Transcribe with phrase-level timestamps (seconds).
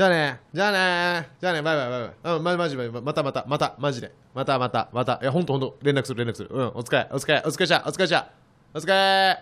[0.00, 0.72] じゃあねじゃあ
[1.20, 2.36] ねじゃあねバイバイバイバイ。
[2.36, 3.02] うんまマジバイバイ。
[3.02, 4.10] またまたまたマジで。
[4.34, 5.18] またまたまた。
[5.20, 5.76] いやほんとほんと。
[5.82, 6.48] 連絡する連絡する。
[6.50, 8.30] うんお疲れお疲れお疲れじゃお疲れじゃ。
[8.72, 9.38] お疲れ。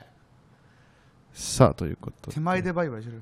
[1.32, 2.34] さあということで。
[2.34, 3.20] 手前でバイバイしろよ。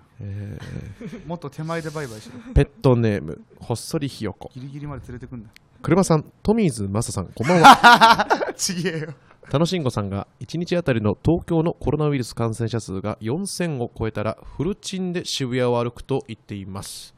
[1.27, 4.51] もっと手前でバイバイしろペットネームほっそりひよこ。
[4.55, 5.51] ギリギリまで連れてくんだ
[5.83, 8.29] 車さんトミーズマサさんこんばんは。
[8.57, 9.15] ちげえよ。
[9.53, 17.15] 楽しんごさんが1日あたりの東京のコロナウイルス感染者数が4000を超えたらフルチンで渋谷を歩くと言っています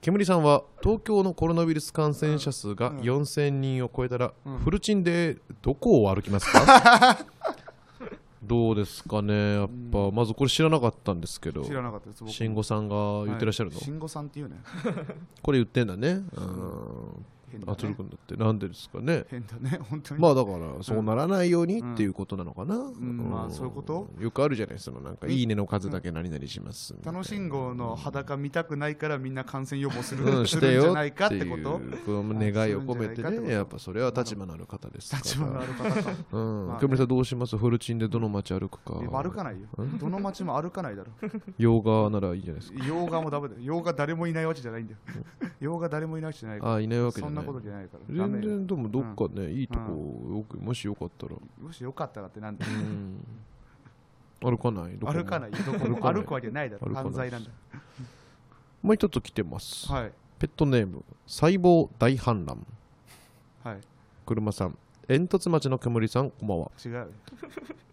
[0.00, 4.32] 煙さんは東京のコロナウイルス感染者数が4000人を超えたら
[4.64, 7.18] フルチンでどこを歩きますか？
[8.42, 9.54] どうですかね？
[9.56, 11.62] やっぱまずこれ知らなかったんですけど。
[11.64, 13.84] 知らなかったです僕慎吾さんが言ってらっしゃるの、はい。
[13.84, 14.56] 慎吾さんっていうね。
[15.42, 16.22] これ言ってんだね。
[16.34, 18.36] うん変だあつるねくんだって。
[18.36, 19.24] なんでですかね。
[19.28, 19.78] 変だね。
[19.88, 20.20] 本当に。
[20.20, 23.30] まあだからそうならないようにっていうことなのかな、ん。
[23.30, 24.08] まあそういうこと？
[24.18, 27.18] よくあるじゃないそのなんかいいねの数だけ何々しますみたいな。
[27.18, 31.62] 楽しんごの裸見たくないからみんな感染予防する,、うん、 すしてよるんじゃないかっっててこという
[32.04, 33.52] この願いを込めてね。
[33.52, 35.22] やっぱそれは立場のある方ですから。
[35.22, 36.66] 立場のある方かうん。
[36.66, 36.80] まあね。
[36.80, 37.56] 煙さんどうします？
[37.56, 39.00] フルチンでどの街歩くか。
[39.02, 39.66] え歩かないよ。
[39.98, 41.10] どの街も歩かないだろ。
[41.58, 42.84] 洋画ならいいじゃないですか。
[42.86, 43.60] 洋画もダメだよ。
[43.62, 44.98] 洋画誰もいないわけじゃないんだよ。
[45.60, 46.74] 洋画誰もいないわけじゃないから。
[46.74, 48.14] あいないわけじゃそんなことじゃないから。
[48.14, 52.58] 全然でもどっかね、いいとこ、よくもしよかったら、もしよかったらってなん
[54.42, 54.96] 歩かない？
[54.96, 55.50] 歩かない。
[55.50, 56.94] 歩くわけないだろ。
[56.94, 57.50] 犯罪なんだ。
[58.82, 60.12] もう一つ来てます、はい。
[60.38, 62.66] ペットネーム細胞大反乱。
[63.62, 63.80] はい。
[64.24, 64.78] 車さん。
[65.06, 66.70] 煙突町の煙さんこんばんは。
[66.82, 67.08] 違うよ。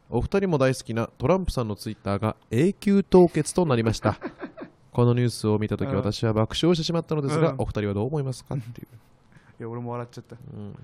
[0.10, 4.18] お二人も大好きなトランプさんのツイッターが永久凍結となりました。
[4.94, 5.96] このニュースを見たときうん。
[5.98, 7.56] 私は爆笑してしまったのですが、うん。
[7.58, 8.56] お二人はどう思いますか？
[8.56, 8.88] っていう、
[9.60, 10.36] いや俺も笑っちゃった。
[10.36, 10.76] うん。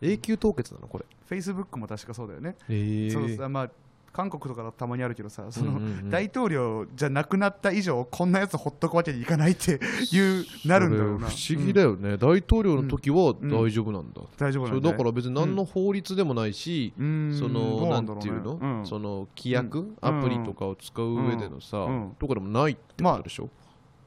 [0.00, 0.86] 永久凍結なの？
[0.86, 1.04] これ。
[1.28, 2.56] Facebook も確かそうだよね。
[2.68, 3.70] えそうさまあ
[4.10, 5.82] 韓国とかたまにあるけどさその、うんうん。
[5.82, 9.78] うん大統領じゃなくなった以上こんなやつほっとくわけにいかないって
[10.12, 11.28] いうなるんだろうな。
[11.28, 17.36] 不思議だよね、大統領の時は大丈夫なんだ、大丈夫なんだだから別に何の法律でもないし、うん。
[17.38, 19.96] そのなんていうの、その規約、うん。
[20.00, 22.16] アプリとかを使う上でのさ、うん。
[22.18, 23.50] とこでもないってことでしょ、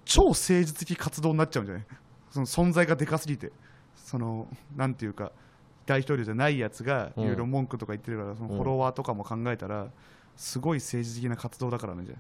[0.04, 1.86] 超政治的活動になっちゃうんじゃない？
[2.32, 3.52] その存在がでかすぎて
[4.12, 4.46] その
[4.76, 5.32] なんていうか
[5.86, 9.88] 大統領じゃないやつがいろいろ文句とか言ってるから、そのフォロワーとかも考えたら
[10.36, 12.20] すごい政治的な活動だからねじゃあ。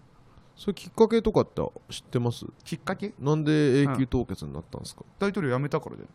[0.55, 2.45] それきっかけとかって知ってます？
[2.63, 3.13] きっかけ？
[3.19, 6.05] なんで永久凍結になったんですか、大統領辞めたからじゃ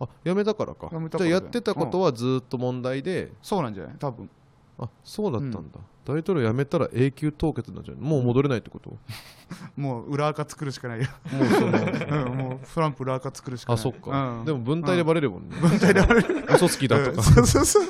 [0.00, 0.88] あやめたからか。
[0.90, 3.94] 辞めたかじゃあやってたことはずっと問題で、そうなんじゃない？
[3.98, 4.30] 多分。
[4.78, 5.60] あそうだったんだ、
[6.14, 8.96] 大統領辞めたら永久凍結なんじゃないもう戻れないってこと、
[9.76, 12.34] もう裏垢作るしかないよ、もうそのう。
[12.34, 13.80] ん、もうトランプ裏垢作るしかない。
[13.80, 14.44] あそっか、うん。
[14.44, 16.44] でも文体でバレるもんね、文体でバレる。
[16.54, 17.16] 嘘つきだとうん。
[17.16, 17.88] か、そうそうそう。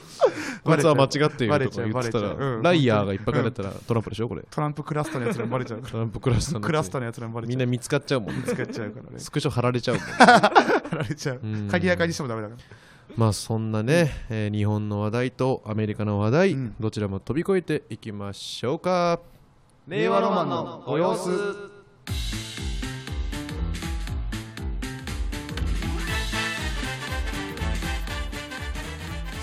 [0.62, 1.86] こいつは間違っていバレちゃう。
[1.88, 2.54] るとか言ってたバレちゃう。
[2.56, 2.62] うん。
[2.62, 4.42] らライヤーがいっぱい書かれたらトランプでしょこれ。
[4.50, 7.20] トランプクラスターのやつらにバレちゃうトランプクラスターのやつ。
[7.20, 7.50] らにバレちゃう。
[7.50, 8.42] みんな見つかっちゃうもんね。
[8.47, 9.19] 使っちゃうからね。
[9.19, 10.12] スクショ貼られちゃうもんね。
[10.92, 11.41] バレちゃう。
[11.42, 11.69] うん。
[11.69, 12.60] 鍵垢にしてもダメだから
[13.16, 16.75] まあそんなね、えー日本の話題とアメリカの話題、うん。
[16.81, 19.21] どちらも飛び越えていきましょうか。
[19.88, 21.31] 令和ロマンのご様子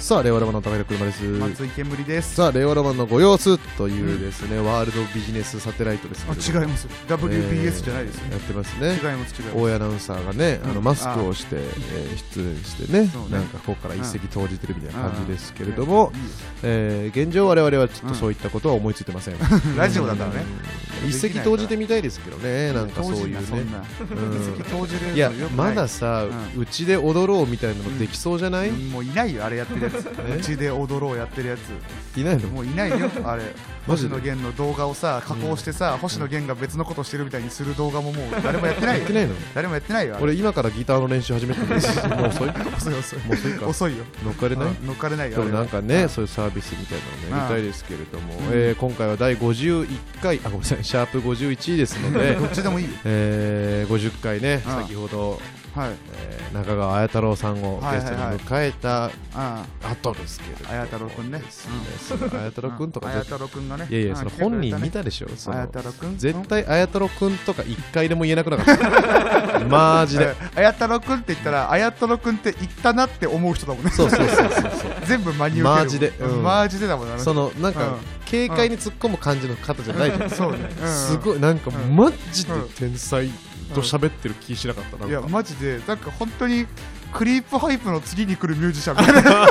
[0.08, 1.22] さあ令和ロマンの高平車です。
[1.26, 2.36] 松井煙です。
[2.36, 6.88] さあ令和ロマンのご様子というですね、ワールドビジネスサテライトですけあ違います。
[7.10, 8.94] WBS じゃないですよやってますね。
[8.94, 9.58] 違います違います。
[9.58, 10.84] 大江アナウンサーがね、あのうん。
[10.86, 13.12] マスクをして、えー出演してねね。
[13.30, 15.90] なんかここから一石投じてるみたいな感じですけれどうん。
[15.90, 16.14] も、
[16.64, 19.36] えー現状我々はちょっとそういったことは思いついてません、
[19.76, 20.46] ラジオだからね。
[21.04, 21.10] うん。
[21.10, 23.40] 一石投じてみたいですけどねなんかそういうね。
[24.10, 24.16] う
[24.62, 24.64] ん。
[24.64, 25.18] 投じるのい。
[25.18, 26.24] やまださ、
[26.56, 29.97] ううちで踊ろうみたいなのできそうじゃない、もういないよあれやってるやつ
[30.38, 32.20] うちで踊ろうやってるやつ。
[32.20, 32.48] いないの？
[32.50, 33.10] もういないよ。
[33.26, 33.44] あれ。
[33.88, 39.00] 星野源の動画をさ加工してさ、星野源が別のことしてるみたいにする動画ももう誰もやってないよ。
[39.04, 39.36] やってないの？
[39.56, 41.68] 誰もやってないよ俺今からギターの練習始めてる
[42.18, 43.34] もう遅いも遅い遅いう。
[43.34, 43.68] 遅いか。
[43.68, 44.04] 遅いよ。
[44.26, 44.68] 乗っかれない？
[44.68, 49.88] うん乗っかれないよなんかね、そういうサービスみたいなのね、やりたいですけれども、えー今回は第51
[50.22, 52.34] 回、あ、ごめんなさい、シャープ51ですので。
[52.36, 52.86] ど、っちでもいい。
[52.86, 54.74] よえー50回ね、うん。
[54.84, 55.40] 先ほど、
[55.78, 55.96] はい。
[56.14, 59.12] えー中川綾太郎さんをゲストに迎えた
[59.84, 61.42] 後ですけれども、綾太郎くんね。
[61.42, 63.88] 綾太郎くんとか綾絶太郎くんがね。
[63.90, 69.60] いやいや、その本人見たたでしょ、そ綾の太郎絶対綾太郎くんとか一回でも言えなくなかった。
[69.68, 70.36] マジで。
[70.56, 73.92] 綾太郎くんって言ったら綾太郎くんって言ったなって思う人だもんね。
[73.92, 74.50] そうそうそうそう。
[74.52, 74.92] そう。
[75.06, 76.14] 全部真に受けるマジで。
[76.20, 76.44] うん。
[76.44, 77.96] マジでだもんなそのなんか、うん。
[78.30, 80.30] 軽快に突っ込む感じの方じゃないじゃん。
[80.30, 81.96] そうすごいなんかうん。
[81.96, 83.30] マジで天才
[83.74, 86.66] と喋ってる気しなかったないやマジでなんか本当に
[87.14, 89.48] クリープハイプの次に来るミュージシャンみたいな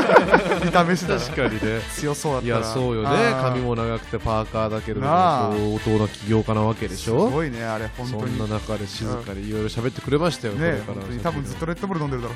[0.70, 1.80] 試しだ確かにね。
[1.94, 3.08] 強そうだったらいやそうよね。
[3.08, 3.42] あー。
[3.42, 5.52] 髪も長くてパーカーだけどなあ。
[5.52, 8.34] 相当な起業家なわけでしすょごいねあれ本そ当に。
[8.34, 11.20] んな中で静かにいろいろ喋ってくれましたよ、これねから本当に。
[11.20, 12.34] 多分ずっとレッドブル飲んでるだろ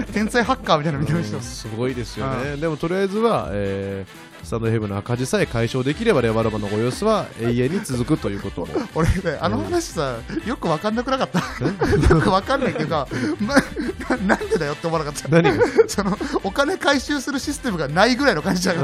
[0.00, 0.04] う。
[0.12, 10.16] 天才ハッカーみたいな見た目してうんますすごいですよね、でもとりあえずは、えースタンドヘブンの赤字さえ解消できればレバラバのご様子は永遠に続くということも 俺ねあの話さ
[10.46, 11.38] よく分かんなくなかった。
[11.64, 13.08] よく分かんないっていうか
[13.40, 15.28] なななんでだよって思わなかった。
[15.30, 15.64] 何が？
[15.88, 18.74] そのお金回収するシステムがないぐらいの感じじゃ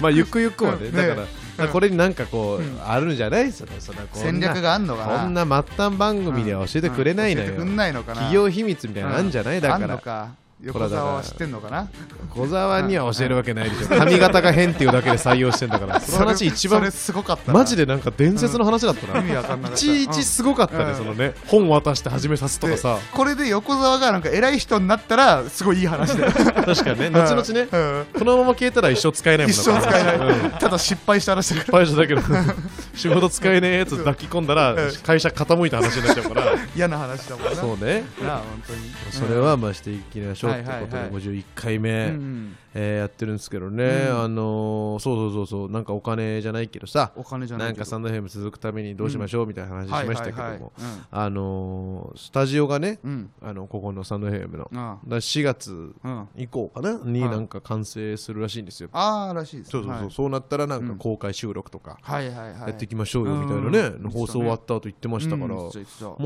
[0.00, 0.90] まあゆくゆくはねね。
[0.90, 1.22] だか
[1.58, 1.72] ら、うん。
[1.72, 2.78] これになんかこう、うん。
[2.84, 3.76] あるんじゃないですよね。
[3.78, 5.18] そ戦略があんのかな。
[5.20, 11.88] こんな末端番組では教えてくれないのよ、企業秘密みたいなのあんじゃない、だから横澤は知ってんのかな？
[12.30, 13.88] 小沢には教えるわけないでしょ。
[13.88, 15.98] 髪型が変っていうだけで採用してんだから。
[16.00, 17.58] その話一番すごかったな。
[17.58, 20.96] マジでなんか伝説の話だったな、意味わかんないちいちすごかったね、うん。
[20.96, 26.22] そのね本渡して始めさすとかさこれで横澤がなんか偉い人になったらすごいいい話で。
[26.30, 27.10] 確かにね。
[27.10, 28.20] 後々ね、うん。
[28.20, 30.50] このまま消えたら一生使えないもん一生使えない、うん。
[30.50, 32.22] ただ失敗した話だか会社だけど
[32.94, 36.52] 仕事使えねえやつ抱き込んだら会社傾いた話になっちゃうからら。
[36.76, 37.56] 嫌な話だもんな。
[37.56, 38.04] そうね。
[38.22, 38.92] なあ本当に。
[39.10, 41.22] それはまあしていきましょうということではいはいはい。
[41.22, 44.22] 51回目、うんえーやってるんですけどね、うん。
[44.22, 45.70] あのーそうそうそうそう。
[45.70, 47.12] なんかお金じゃないけどさ。
[47.16, 50.72] お金じゃないなんかサンドヘム続くためにどうしましょうみたいな話しましたけども、
[51.10, 53.30] あのースタジオがねうん。
[53.42, 54.70] あのここのサンドヘムの。
[54.72, 54.98] うんあ。
[55.06, 56.28] だ4月うん。
[56.36, 56.98] 以降かな？
[57.04, 57.30] にはい。
[57.30, 60.10] なんか完成するらしいんですよ、あーらしいですそうそうそう、はい。
[60.10, 60.98] そうなったらなんかうん。
[60.98, 62.60] 公開収録とかはいはいはい。
[62.60, 64.10] やっていきましょうよみたいなね、うん。
[64.10, 65.70] 放送終わった後言ってましたから、も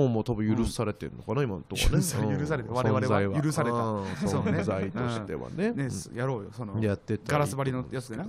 [0.05, 2.03] うもう多分許されてるのかな、今のところね。
[2.03, 3.43] 許され許されてうん我々は。
[3.43, 3.77] 許された。
[3.77, 5.73] 存在としてはね。
[5.73, 8.27] ねやろうよそのうんやってたガラス張りのやつでな。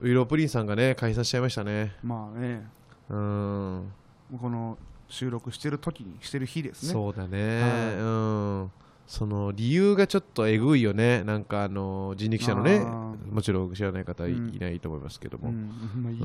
[0.00, 1.96] ウイロープリンさんがね解散しちゃいましたね。
[2.02, 2.68] まあね。
[3.08, 3.92] うん。
[4.40, 4.78] この
[5.08, 6.92] 収録してる時にしてる日ですね。
[6.92, 7.94] そうだね、はい。
[7.94, 8.70] うん
[9.08, 11.24] その理由がちょっとえぐいよね。
[11.24, 12.84] なんかあの人力車のね
[13.30, 15.50] もちろん知らない方い,、うんないと思いますけども、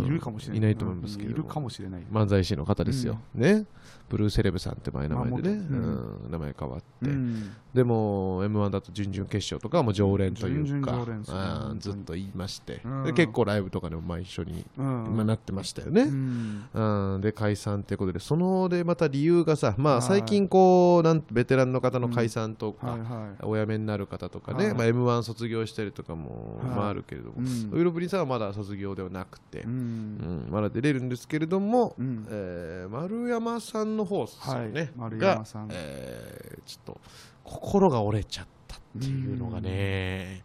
[0.05, 2.03] いるかもしれない、いないと思いますけどうんいるかもしれない。
[2.11, 3.65] 漫才師の方ですよ、ね。
[4.09, 6.27] ブルーセレブさんって前名前でね、うん。
[6.29, 7.51] 名前変わって、うん。
[7.73, 10.67] でも m 1だと準々決勝とかはもう常連というか。
[10.67, 11.43] 準々常連ですねうん。
[11.43, 13.03] 本当にずっと言いまして、うん。
[13.05, 15.15] で結構ライブとかでもまあ一緒に、うん。
[15.15, 16.63] まあ、なってましたよね、うん。
[16.73, 18.19] うん、で解散ってことで。
[18.19, 19.99] そのでまた理由がさまはい。
[19.99, 23.43] あ最近こうなんベテランの方の解散とか、はいはい。
[23.43, 24.73] お辞めになる方とかね、はい。
[24.73, 26.67] まあ、m 1卒業したりとかも、はい。
[26.67, 27.69] まあ、あるけれども、うん。
[27.71, 32.27] ウイロブリンさんはまだ卒業ではなくて、ううんんまだ出れるんですけれども、うん。
[32.29, 34.91] えー丸山さんの方ですよね、はい。
[34.95, 35.67] 丸が山さん。
[35.71, 37.01] えーちょっと
[37.43, 40.43] 心が折れちゃったっていうのがね、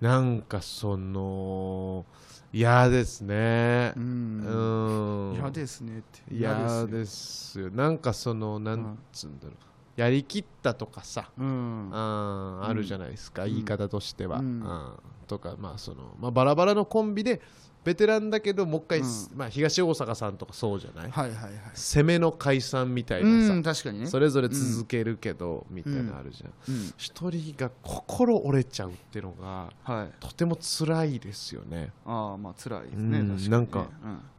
[0.00, 2.04] なんかその
[2.52, 3.92] 嫌ですね。
[3.96, 4.00] う。
[4.00, 5.32] うん。
[5.32, 5.34] ん。
[5.34, 6.34] 嫌ですねって。
[6.34, 7.70] 嫌すですよ。
[7.70, 9.54] なんかその、なんつうんだろう。
[9.96, 11.86] やりきったとかさ、ようん。
[11.86, 13.50] うん、あるじゃないですか、うん。
[13.50, 14.38] 言い方としては。
[14.38, 14.92] ううんん
[15.26, 17.40] とか、まあその、まあ、バラバラのコンビで、
[17.82, 19.06] ベテランだけど、もう一回、うん。
[19.36, 21.10] まあ、東大阪さんとかそうじゃない？
[21.10, 21.52] はいはいはい。
[21.74, 24.06] 攻めの解散みたいなさ、うん確かにね。
[24.06, 26.74] それぞれ続けるけど、みたいなのあるじゃん。
[26.74, 26.92] うん。
[26.96, 30.10] 一人が心折れちゃうっていうのがはい。
[30.20, 31.92] とても辛いですよね。
[32.04, 33.48] ああまあ辛いですねうん確かにね。
[33.50, 33.86] なんか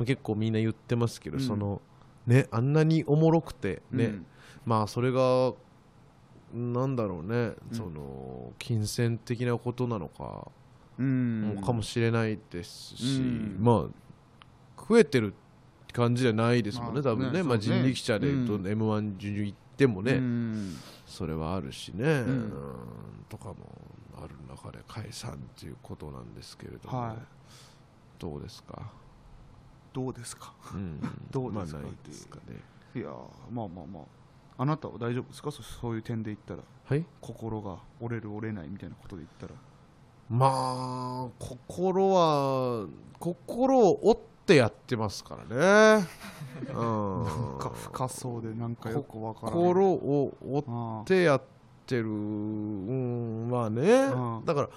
[0.06, 1.44] 結構みんな言ってますけど、うん。
[1.44, 1.82] その
[2.26, 4.20] ねあんなにおもろくてね、
[4.66, 5.54] まあそれが
[6.54, 7.76] なんだろうね、うん。
[7.76, 10.50] その金銭的なことなのか、
[10.98, 11.62] うん。
[11.64, 13.58] かもしれないですし、うん。
[13.60, 15.34] まあ増えてる
[15.92, 17.44] 感じじゃないですもんね、まあ多分ね、ね。
[17.44, 18.68] まあ、人力車でうん。
[18.68, 20.76] m 1準々行ってもね、うん。
[21.06, 22.54] それはあるしね、んうん。
[23.28, 23.56] とかも
[24.18, 27.18] ある中で解散っていうことなんですけれども、はい。
[28.20, 28.92] どうですか、
[29.94, 30.54] どうですか？
[30.74, 31.80] うん、 どうですか？
[31.80, 32.62] まあないですかね。
[32.96, 33.12] いやー
[33.52, 34.04] まあまあまあ
[34.58, 35.52] あなたは大丈夫ですか？
[35.52, 36.60] そそういう点で言ったら。
[36.86, 37.06] はい。
[37.22, 39.54] 心が折れる折れないみたいなことで言ったら。
[40.30, 42.86] まあ心は
[43.20, 46.08] 心を折ってやってますからね、
[46.74, 49.62] うん、なんか深そうでなんかよくわからない。
[49.62, 51.42] 心を折っあてやっ
[51.86, 53.82] てるうんまあね。
[54.14, 54.46] うん。
[54.46, 54.70] だから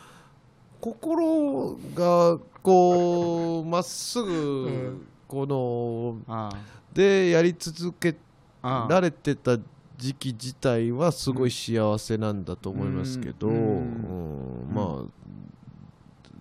[0.80, 5.06] 心がこうまっすうぐん。
[5.26, 6.50] このあ
[6.92, 8.16] でやり続けああ
[8.62, 9.59] られてた
[9.97, 15.21] 時期自体はすごい幸せなんだと思いますけど、まあ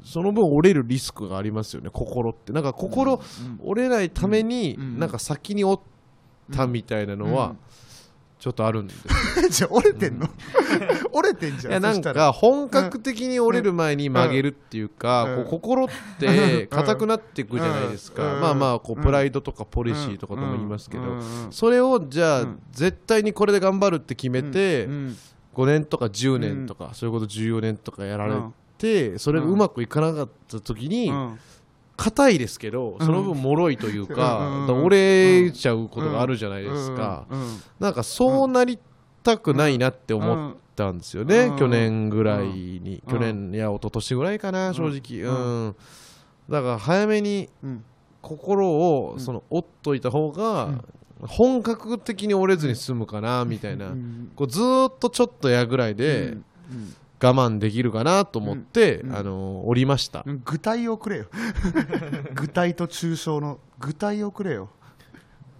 [0.04, 2.52] その分折れるリスクがありますよね心って。
[2.54, 3.60] なんか心うん。
[3.62, 5.00] 折れないためにうん。
[5.00, 7.56] なんか先に折ったみたいなのは
[8.40, 9.04] ちょっとあるんです
[9.52, 10.28] じゃあ折れてんの？
[11.12, 11.72] 折れてんじゃん。
[11.72, 15.36] いやなんか本格的に折れる前に曲げるっていうか、うん。
[15.36, 18.42] こう心って硬くなっていくじゃないですか、うん。
[18.42, 19.04] まあまあこううん。
[19.04, 21.10] プライドとかポリシーとかとも言いますけど、うん。
[21.18, 21.24] うん。
[21.52, 22.60] それをじゃあ、うん。
[22.72, 25.18] 絶対にこれで頑張るって決めて、うん。
[25.56, 28.36] 5年とか10年とか、それこそ14年とかやられ
[28.78, 31.40] て、それがうまくいかなかった時にうん
[32.00, 37.28] 硬いですけどその分脆いというか,、折れちゃうことがあるじゃないですか、
[37.78, 38.80] なんかそうなり
[39.22, 41.58] たくないなって思ったんですよね、うん。
[41.58, 43.14] 去年ぐらいに、うん。
[43.14, 45.30] 去年いや一昨年ぐらいかな正直。
[45.30, 45.68] ううん。
[45.68, 45.76] ん、
[46.50, 47.84] だから早めにうん。
[48.22, 50.70] 心をその折っといた方が
[51.22, 54.32] 本格的に折れずに済むかなみたいな、うん。
[54.36, 56.36] こうずーっとちょっとやぐらいでう
[56.76, 61.26] ん我慢できるかなと思って、うんあの折りました、うん具体をくれよ。
[62.34, 64.70] 具体と抽象の具体をくれよ。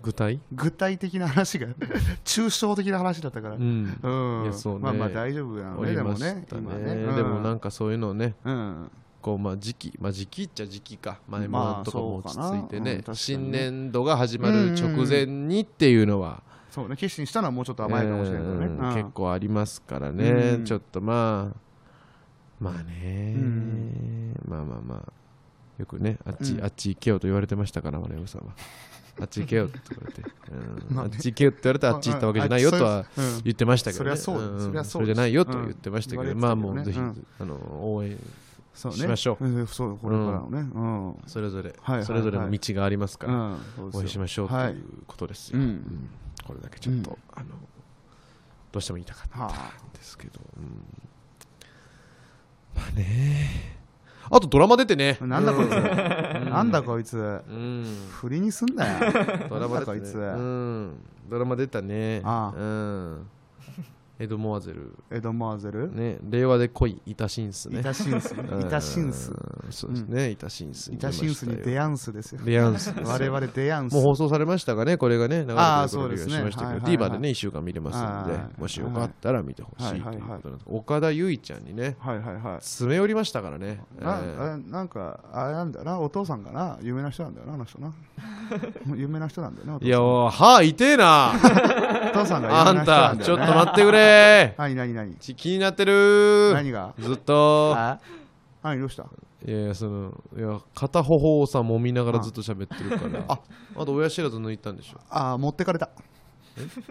[0.02, 0.40] 具体？
[0.54, 1.68] 具体的な話が
[2.24, 3.56] 抽象的な話だったから。
[3.56, 4.00] うん。
[4.02, 4.10] う
[4.42, 4.44] ん。
[4.44, 4.80] いやそうね。
[4.80, 5.94] まあまあ大丈夫なのね。
[5.94, 6.94] でもねね今ね。
[6.94, 7.16] うん。
[7.16, 8.92] でもなんかそういうのをねうん。
[9.22, 11.20] こうまあ時期まあ時期っちゃ時期か。
[11.28, 13.16] 前まあもとかも落ち着いてね確かにね。
[13.16, 16.96] 新年度が始まる直前にっていうのはそうね。
[16.96, 18.66] 決心したのはもうちょっと甘いかもしれないけどね。
[18.66, 18.80] うん。
[18.80, 18.96] うん。
[18.96, 20.66] 結構ありますからね、うん。
[20.66, 21.58] ちょっとまあ
[22.60, 24.36] まあね、うん。
[24.48, 25.14] まあまあまあ。
[25.80, 26.64] よくねあっち、うん。
[26.64, 28.54] あっち行けよと言われてましたから丸山さんは。
[29.22, 30.22] あっち行けよって言われて、
[30.52, 30.96] うん。
[30.96, 31.12] まあね。
[31.14, 33.06] あっち行けよって言われてあっち行ったわけじゃないよとは
[33.44, 34.16] 言ってましたけどね。
[34.16, 34.68] そりゃそうですん。
[34.68, 37.56] そりゃそじゃないよとは言ってましたけど、うんまあもうぜひ、あの
[37.94, 38.18] 応援
[38.74, 38.98] そうね。
[38.98, 39.46] しましょう。
[39.46, 39.68] ん。
[39.68, 40.60] そうこれからのね。
[40.74, 41.16] うん。
[41.28, 42.06] それぞれ、はいはいはい。
[42.06, 43.58] それぞれの道がありますから、
[43.94, 46.10] 応援しましょうとはいいうことですよ、うんうん
[46.50, 47.18] これだけちょっと、うん。
[47.32, 47.50] あの
[48.72, 49.86] どうしても言いたかったはあ。
[49.88, 50.84] んですけど、うん。
[52.76, 53.78] まあね。
[54.32, 55.20] あとドラマ出てね。
[55.22, 55.72] なんだこいつ。
[55.72, 56.50] うん。
[56.50, 57.18] なんだこいつ。
[57.18, 57.22] う
[57.54, 58.08] ん。
[58.10, 59.14] 振りにすんなよ。
[59.48, 60.12] ドラマ出てね。
[61.30, 62.22] ドラマ出たね。
[62.24, 62.60] ああ。
[62.60, 63.28] うん
[64.20, 64.98] エド・モアゼル。
[65.12, 65.90] エド・モアゼル？
[65.96, 67.80] ね令和で恋イタシンスね。
[67.80, 68.62] イタシンスうん。
[68.62, 69.32] イタシンス
[69.70, 72.42] そうですね、イタシンスイタシンスにデアアンスですよ。
[72.44, 76.34] デアンス我々デアンスもう放送されましたがね、これがね、流れてるああ頃にはそうですね。
[76.34, 80.66] しましたけど、TVer でね、1週間見れますのでは、いもしよかったら見てほしいということなんです。
[80.68, 82.62] 岡田結実ちゃんにね、はいはいはい。
[82.62, 83.82] 詰め寄りましたからね。
[84.02, 86.78] なんかあれなんだよなお父さんかな？
[86.82, 87.94] 有名な人なんだよなあの人な。
[88.96, 90.00] 有名な人なんだよないや、
[90.32, 91.32] 歯痛えな。
[92.12, 94.09] お父さんがあん有名な人なた、ちょっと待ってくれ
[94.58, 95.16] 何何何？
[95.16, 96.52] ち気になってる。
[96.54, 96.94] 何が？
[97.00, 97.74] ずっと。
[97.76, 98.00] あ？
[98.64, 99.04] 何どうした？
[99.46, 103.24] いやいや、その、いや、片頬をさ、揉みながらずっと喋ってるから。
[103.30, 103.40] あ。
[103.78, 105.00] あと、親知らず抜いたんでしょ？
[105.10, 105.90] あ持ってかれた。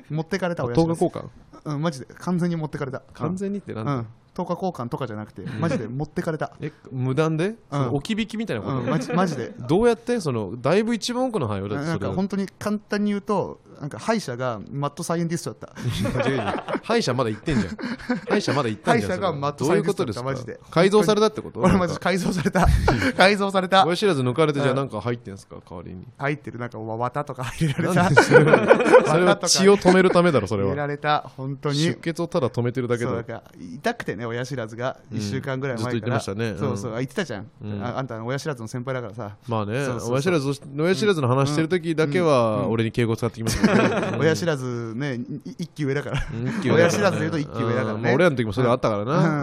[0.09, 1.05] 持ってかれたあ親知らず。
[1.05, 1.29] 交換？
[1.65, 2.07] うんマジで。
[2.07, 3.03] 完全に持ってかれた。
[3.13, 3.95] 完全にってなんだ？
[3.97, 4.07] うん
[4.39, 17.77] 等価交換とかじゃなくてマジで持ってかれたえ、無断でうん置き引きみたいなことうんマジマジでどうやってそのだいぶ一番奥の範囲だってなんそれはか本当に簡単に言うとなんか歯医者がマッドサイエンティストだった歯医者まだ行ってんじゃん
[18.29, 22.67] 歯医者まだ行ったんじゃん歯医者がマッドどういうサイエンティストことですかだったマジで改造されたってこと俺マジ改造された
[23.17, 28.45] 改造された親知らず抜かれてじゃあなんか入ってんすか代わりに入ってるなんか綿とか入れられたそれ
[29.25, 35.19] は血を止めるためだろそれ入れらはれた本当に出血をただ止めてるだけだそうなんか痛くてね親知らずがうん。
[35.19, 36.21] 1週間ぐらい前から、うん。
[36.59, 36.93] そうそう。
[36.95, 37.85] あ言ってたじゃん、うん。
[37.85, 43.73] ああんた親知らずの先輩だからさ、まあね親知らず親知らずの話してる時だけは俺に敬語使ってきますね。
[44.19, 46.23] 親知らずねい一期上だから。
[46.65, 48.15] 親知らずで言うと一気上だからね。
[48.15, 49.43] 俺らの時もそれあったからな。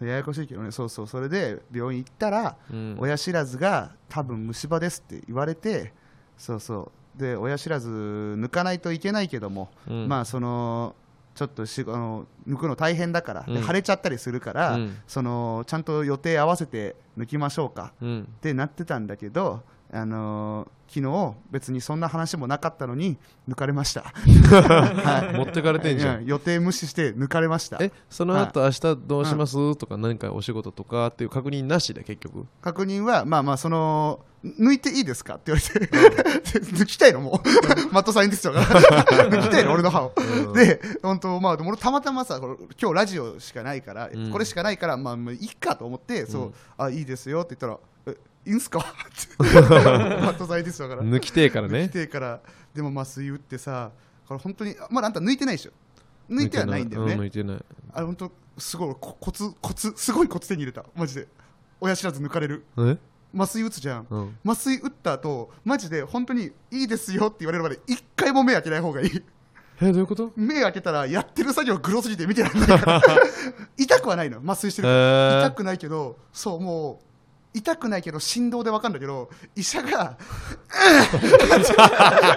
[0.00, 0.08] うん。
[0.08, 0.70] ややこしいけどね。
[0.70, 1.06] そうそう。
[1.06, 2.96] それで病院行ったら、うん。
[2.98, 5.92] 親知らずが多分虫歯ですって言われて
[6.36, 7.20] そうそう。
[7.20, 10.08] で親知らず抜かないといけないけども、うん。
[10.08, 10.94] まあその
[11.34, 13.66] ちょっとしあの抜くの大変だから、でうん。
[13.66, 14.96] 腫れちゃったりするから、うん。
[15.06, 17.92] そのちゃんと予定合わせて抜きましょうか。
[18.00, 18.22] うん。
[18.22, 19.62] ってなってたんだけど、
[19.92, 23.16] あのー昨日別にそんな話もなかったのに
[23.48, 26.24] 抜かれました、は い持ってかれてんじゃん。
[26.24, 27.78] 予定無視して抜かれました。
[27.80, 32.46] えその後明日どうします、とか何かお仕事とかっていう確認なしで結局？
[32.62, 35.92] 確認はまあまあその抜いていいですかって言われて。
[36.60, 37.20] 抜きたいの？
[37.20, 37.48] もう。
[37.92, 39.72] マットサインですよ抜きたいの？
[39.72, 40.52] 俺の歯を、うん。
[40.52, 42.38] で本当まあでも俺たまたまさ
[42.80, 44.30] 今日ラジオしかないから、うん。
[44.30, 46.54] これしかないからまあまあいいかと思ってそう、うん。
[46.78, 47.93] あいいですよって言ったらえ
[48.46, 48.78] いいんすか？
[48.78, 49.44] って
[50.22, 51.08] マットサインですよだから。
[51.08, 52.40] 抜きてえから抜きねてえから。
[52.74, 53.90] でも麻酔打ってさ
[54.26, 55.72] これ本当にあまだあんた抜いてないでしょ？
[56.30, 57.64] 抜いてはないんだよね、うん抜いてない。
[57.92, 60.84] あれ本当すごいこコツコツすごいコツ手に入れた。
[60.94, 61.28] マジで。
[61.80, 62.64] 親知らず抜かれる。
[62.78, 62.96] え？
[63.36, 64.06] 麻酔打つじゃん。
[64.08, 64.38] うん。
[64.44, 69.22] 麻酔打った後マジで本当にいいですよって言われるまで一回も目開けない方がいい。
[69.80, 70.32] えどういうこと？
[70.36, 73.02] 目開けたらやってる作業グロすぎて見てられないから。
[73.76, 74.40] 痛くはないの。
[74.44, 75.46] 麻酔してるから。
[75.46, 77.04] 痛くないけどそうもう
[77.54, 80.18] 痛くないけど振動で分かるんだけど医者が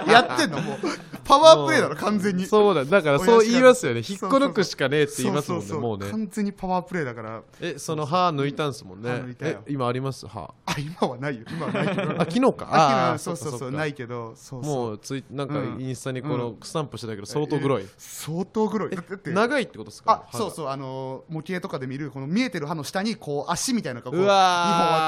[0.06, 0.78] やってんのもう。
[1.24, 2.46] パワープレイだろ完全に。
[2.46, 4.00] そうだだからそう言いますよね。
[4.08, 6.10] 引っこ抜くしかねえって言いますもんねもうね。
[6.10, 7.42] 完全にパワープレイだから。
[7.60, 9.36] えその歯抜いたんすもんね。
[9.68, 10.26] 今あります？
[10.26, 10.54] 歯。
[10.64, 11.44] あ今はないよ。
[11.50, 12.12] 今はないけど。
[12.12, 12.68] あ昨日か？
[12.70, 14.34] ああーそうそうそうないけど。
[14.52, 15.82] もうツイなんかうん。
[15.82, 16.56] インスタにこのうん。
[16.62, 18.90] スタンプしてたけど相当黒い、相当黒い。
[18.90, 20.24] だって長いってことですか？
[20.32, 20.68] あそううそう。
[20.68, 25.07] あのー模型とかで見るこの見えてる歯の下にこう足みたいなのがこうう2本わ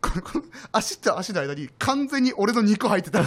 [0.00, 3.24] このこの足と足の間に完全に俺の肉入ってた。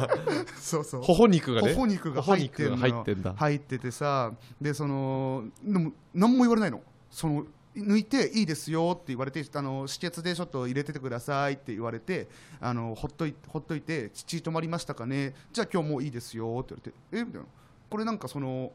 [0.58, 1.02] そうそう。
[1.02, 1.74] ほほ肉がね。
[1.74, 3.34] 頬肉が入ってんだ。
[3.34, 6.80] 入っててさでそのでも何も言われないの。
[7.10, 12.28] その抜いていいですよって言われてあの止血でちょっと入れててくださいって言われて
[12.60, 15.34] あのほっといほっといて父止まりましたかね。
[15.52, 17.24] じゃあ今日もういいですよって言われてえ？
[17.24, 17.46] みたいな。
[17.88, 18.72] これなんかその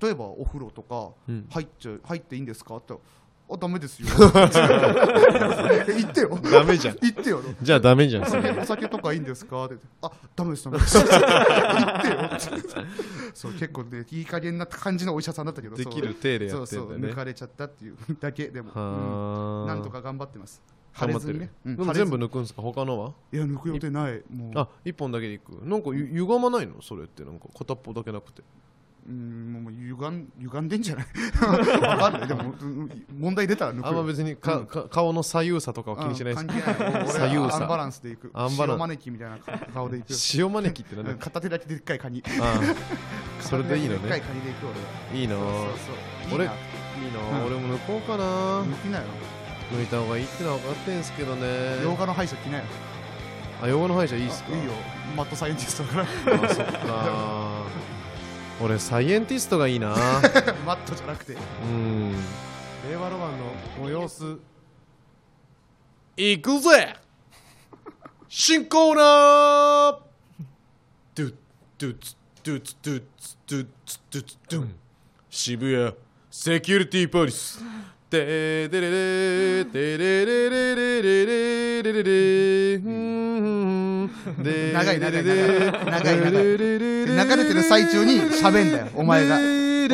[0.00, 1.46] 例えばお風呂とかうん。
[1.50, 2.76] 入っちゃう入っていいんですか？
[2.76, 2.94] って
[3.52, 4.08] あダメですよ。
[5.88, 6.38] え言ってよ。
[6.52, 6.96] ダメじゃん。
[7.00, 7.40] 言ってよ。
[7.60, 8.22] じゃあダメじゃん。
[8.22, 9.64] おそれ酒お酒とかいいんですか？
[9.64, 9.76] って。
[10.02, 10.98] あダメですダメです。
[11.02, 12.84] 言ってよ。
[13.34, 16.90] そう結構ねいい加減な感じのお医者さんだったけどできる手でやそうってんだね。
[17.02, 18.82] そう抜かれちゃったっていうだけでも、うん。
[18.82, 20.62] はあなんとか頑張ってます。
[20.98, 21.34] 頑張ってる。
[21.34, 21.94] 腫れずにね、うん。
[21.94, 22.62] 全部抜くんですか？
[22.62, 24.22] 他のはいや抜く予定ない。
[24.32, 24.58] もう。
[24.58, 25.50] あ一本だけでいく。
[25.64, 26.80] なんかゆ歪まないの？
[26.82, 28.42] それってなんか片っぽだけなくて
[29.08, 31.06] うんもう歪ん歪んでんじゃない？
[31.82, 32.28] わかんない。
[32.28, 33.86] でもうん問題出たら抜くよ。
[33.88, 34.66] あんま別にか、うん。
[34.66, 36.42] か顔の左右差とかは気にしないです。
[36.42, 37.02] うん関係ない。
[37.04, 37.40] 俺左右差。
[37.42, 38.30] はアンバランスでいく。
[38.34, 38.78] アンバランス。
[38.78, 39.38] 塩招きみたいな
[39.74, 40.10] 顔でいく。
[40.10, 41.24] よ塩招きってなんだっけうん。
[41.24, 42.22] 片手だけでっかいカニ。
[43.40, 44.08] それでいいのね。
[44.08, 44.82] カニでいく俺は。
[45.14, 45.36] いいな
[46.34, 46.50] 俺いい
[47.32, 47.38] な。
[47.38, 48.24] な、俺も抜こうかな。
[48.62, 49.04] 抜きなよ。
[49.72, 51.46] 抜いた方がいいってのは分かってんすけどね。
[51.82, 52.64] 洋画の歯医者着なよ。
[53.62, 54.52] あヨガの歯医者いいっすか？
[54.52, 54.72] あいいよ。
[55.16, 56.08] マットサイエンティストだか
[56.46, 56.72] あそっか
[58.62, 59.88] 俺サイエンティストがいいな。
[59.88, 59.94] ら
[60.66, 61.32] マットじゃなくて。
[61.32, 62.12] うん。
[62.88, 64.38] 令和ロマンのこの様子。
[66.16, 66.96] いくぜ。
[68.28, 70.10] 新コーナー。
[71.14, 71.34] ドゥ
[71.78, 74.74] ドゥツドゥツドゥツドゥツドゥツドゥン
[75.30, 75.94] 渋谷
[76.30, 77.62] セキュリティポリス
[78.10, 84.10] テレレレテレレレレレレレレレうん
[84.42, 85.36] で長い長い長い
[85.86, 89.38] 長い長い流れてる最中に喋んだよお前が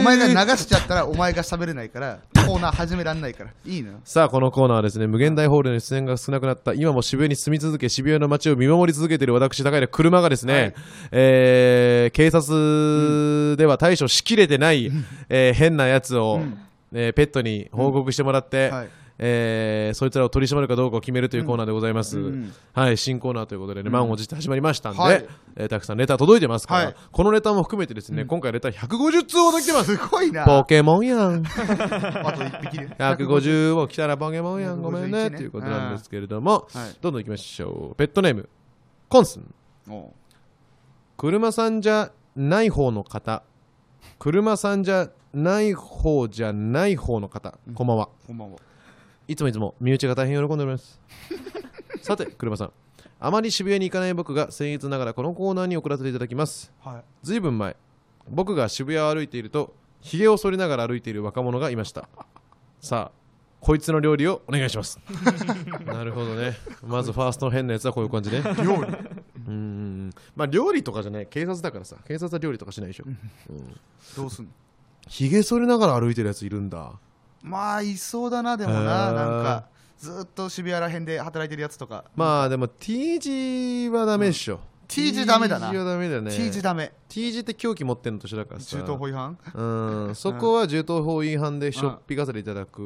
[0.01, 10.75] お前が流しちゃったらお前が喋れないからコーナー始めらんないからいいのさあこのコーナーはですね無限大ホールの出演が少なくなった今も渋谷に住み続け渋谷の街を見守り続けている私高平車がですね、はい
[11.13, 14.91] えー警察では対処しきれてない、
[15.29, 18.89] えー変なやつを、うんえーペットに報告してもらって、はい。
[19.19, 25.27] えーそいつらを取り締まるかどうかを決めるというコーナーでございます、うんうんはい新コーナーということでね、満を持して始まりましたんで、はい。
[25.57, 26.97] えーたくさんレター届いてますから、はい。
[27.11, 29.97] このレターも含めてですね、今回レター150通ほど来てます。
[29.97, 30.45] すごいな。
[30.45, 31.45] ポケモンやん。
[31.47, 36.97] あと1匹で150を来たらポケモンやんごめんね151ねということなんですけれども、はい。
[37.01, 37.97] どんどん行きましょう。
[37.97, 38.49] ペットネーム
[39.09, 39.55] コンスン。
[41.17, 43.43] 車さんじゃない方の方
[44.19, 48.09] 車さんじゃない方じゃない方の方、こんばんは。
[48.27, 48.59] こんばんは。
[49.29, 51.01] いつもいつも身内が大変喜んでおります。
[52.03, 52.73] さて車さん。
[53.19, 56.73] あまり渋谷に行かない僕が僭越ながらこのコーナーに送らせていただきます。
[56.83, 57.05] はい。
[57.23, 57.77] ずいぶん前
[58.29, 62.09] 僕が渋谷を歩いているとひげを剃りながら歩いている若者がいました。
[62.81, 63.27] さあ
[63.61, 65.01] こいつの料理をお願いします。
[65.87, 66.57] なるほどね。
[66.87, 68.43] まずファーストの変なやつはこういう感じね。
[68.43, 68.93] 料理
[70.35, 71.27] まあ料理とかじゃない。
[71.27, 71.97] 警察だからさ。
[72.07, 73.19] 警察は料理とかしないでしょ、うん、
[74.17, 74.51] どうすんの？
[75.09, 76.93] ひげ剃りながら歩いてるやついるんだ。
[77.43, 78.79] まあいそうだなでもな。
[78.81, 78.87] へー。
[79.15, 82.05] なんかずっと渋谷らへんで働いてるやつとか。
[82.17, 85.69] まあでも T 字はダメでしょ、T 字ダメだな。
[85.69, 86.31] T 字はダメだね。
[86.33, 86.93] T 字ダメ。
[87.09, 88.67] T 字って凶器持ってんのと一緒だからさ。
[88.67, 89.39] 中東法違反？
[89.55, 90.15] うん。
[90.15, 92.81] そこは銃刀法違反でしょっぴかせていただく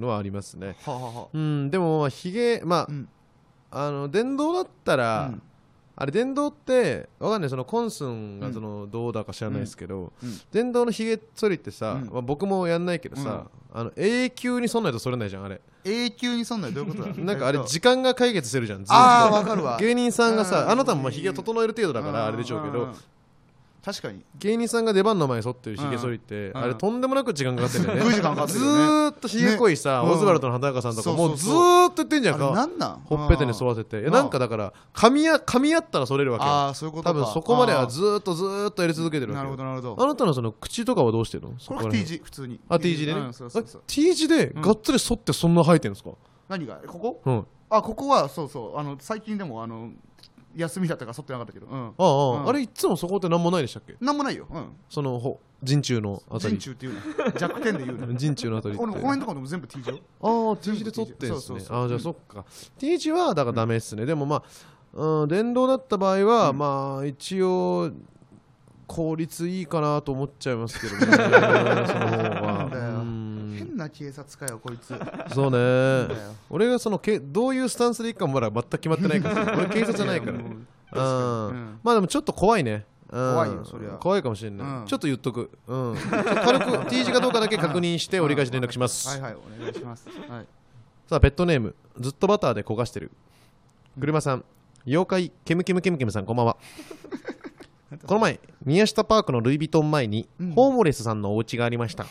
[0.00, 0.76] のはありますね。
[0.84, 1.28] はあはあはあ。
[1.34, 1.70] うん。
[1.70, 3.08] でもまあひげまあ、うん。
[3.70, 5.42] あの電動だったら、うん
[5.98, 10.12] あれ電動ってわかんないそのコンスンがそのどうだか知らないですけど、
[10.52, 12.10] 電動のひげ剃りってさ、うん。
[12.12, 15.60] まあ、僕もやんないけどさ、あの永久に剃んないと剃れないじゃんあれ。
[15.84, 17.14] 永久にそんなどういうことだ？
[17.24, 17.70] なんかあれえっと。
[17.70, 18.92] 時間が解決してるじゃんずっと。
[18.94, 19.78] あーわかるわ。
[19.78, 20.70] 芸人さんがさ、うん。
[20.70, 22.88] あなたもまあひげを整える程度だからあれでしょうけど、
[23.86, 24.20] 確かに。
[24.40, 26.58] 芸人さんが出番の前に剃ってるひげ剃りって、うん。
[26.58, 28.00] あれとんでもなく時間かかってるよね。
[28.16, 28.82] 時間かかってずるよね。
[28.82, 30.10] ーっとひげ濃いさ、ね。
[30.10, 32.50] オズワルドの畑中さんとかもそうずーっと言ってんじゃんか。
[32.50, 33.00] なんなん？
[33.04, 34.00] ほっぺたに沿わせて。
[34.00, 36.50] いやまあなんかだから噛みや噛み合ったら剃れるわけよ。
[36.50, 37.10] ああそういうことか。
[37.10, 39.56] 多分そこまではずーっとずーっとやり続けてるわなけよ。
[39.56, 40.04] るほどなるほど。
[40.04, 41.56] あなたのその口とかはどうしてるの？
[41.60, 42.58] そこれ T 字普通に。
[42.68, 43.82] あ T 字でね、うんそうそうそう。
[43.82, 46.10] あ T 字でがっつり剃ってそんな生えてるんですか、
[46.48, 46.80] 何が？
[46.88, 47.22] ここ？
[47.24, 48.78] うん、あここはそうそう。
[48.78, 49.92] あの最近でもあの
[50.56, 51.66] 休みだったから剃ってなかったけど。
[51.66, 51.86] うん。
[51.88, 52.48] ああ、うん。
[52.48, 53.94] あれいつもそこって何もないでしたっけ？
[54.00, 54.46] なんもないよ。
[54.50, 54.68] うん。
[54.88, 56.54] そのほ人中のあたり。
[56.58, 57.00] 人中っていうの。
[57.38, 58.12] 弱点で言うの。
[58.16, 61.28] 人中のあたりって俺この辺とかでも全部 T 字よああ T 字で撮ってんすね。
[61.28, 62.44] そうそうそうああじゃあそっか。
[62.78, 64.42] T 字はだからダメっすね、でもま
[64.94, 66.58] あ、うん、電動だった場合は、うん。
[66.58, 67.90] まあ一応
[68.86, 71.00] 効率いいかなと思っちゃいますけどね。
[71.12, 72.82] その方がなんだよ。
[72.90, 72.95] うん
[73.56, 74.94] 変な警察かよこいつ。
[75.34, 76.14] そうね。
[76.50, 79.56] 俺がそのけどういうスタンスでいいかもまだ全く決まってないから。
[79.56, 80.32] 俺警察じゃないから。
[80.32, 81.48] ううん。
[81.48, 81.80] うん。
[81.82, 82.84] まあでもちょっと怖いね。
[83.10, 83.32] うん。
[83.32, 83.90] 怖いよそりゃ。
[83.90, 84.86] 怖いかもしれない、うん。
[84.86, 90.08] ちょっと言っとく、うん、軽く T 字かどうかだけ確認して折り返し連絡します、はいはいお願いします。
[90.08, 90.46] はい。
[91.08, 91.74] さあペットネーム。
[91.98, 93.10] ずっとバターで焦がしてる。
[93.98, 94.44] 車さん。
[94.86, 96.56] 妖怪ケムケムケムケムさんこんばんは。
[98.06, 100.52] この前宮下パークのルイ・ヴィトン前にうん。
[100.52, 102.06] ホームレスさんのお家がありました、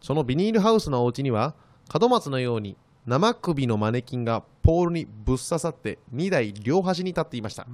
[0.00, 1.54] そのビニールハウスのお家には
[2.00, 7.66] 門松のように生首のマネキンがポールにぶっ刺さって2台両端に立っていました。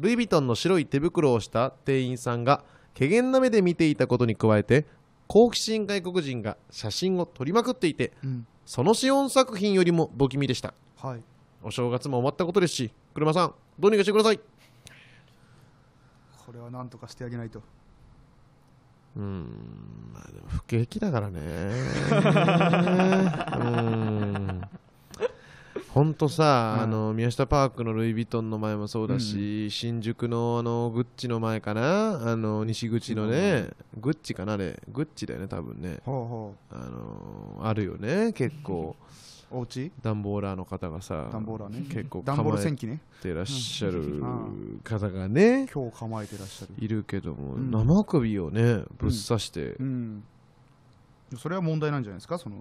[0.00, 2.64] ルイ・ヴィトンの白い手袋をした店員さんが
[2.98, 4.86] 怪げな目で見ていたことに加えて
[5.26, 8.46] 好奇心外国人が写真を撮りまくっていてうん。
[8.66, 10.72] そのシオン作品よりも不気味でした。
[10.96, 11.22] はい。
[11.62, 14.40] お正月も終わったことですし車さんどうにかしてください。
[16.46, 17.62] これはなんとかしてあげないと
[19.16, 20.10] うーん。
[20.12, 21.40] まあでも不景気だからね。
[21.40, 24.60] うーん。
[25.88, 26.82] ほんとさ、うん。
[26.82, 32.32] あの宮下パークのルイ・ヴィトンの前もそうだし、新宿のあのグッチの前かな？
[32.32, 33.68] あの西口のね、
[34.00, 34.82] グッチかなあれ。
[34.92, 35.98] グッチだよね多分ね。
[36.04, 38.96] ほうほあのあるよね結構。
[39.00, 39.04] う
[39.54, 39.92] お家？
[40.02, 41.86] ダンボーラーの方がさダンボーラーね。
[41.88, 43.00] 結構ダンボール構え戦記ね。
[43.22, 44.80] てらっしゃるうん。
[44.82, 46.72] 方がね今日構えてらっしゃる。
[46.78, 47.70] いるけども、うん。
[47.70, 50.24] 生首をねぶっ刺して、うん。
[51.38, 52.38] それは問題なんじゃないですか？
[52.38, 52.56] その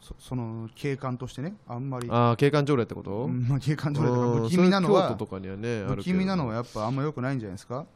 [0.00, 1.54] そその警官としてね。
[1.66, 2.08] あんまり。
[2.10, 4.42] ああ警官条例ってこと、うんまあ警官条例とかうん。
[4.42, 7.86] 不気味なのはそれ京都とかにはねあるけ気味なのはやっぱあんま良くないんじゃないですか？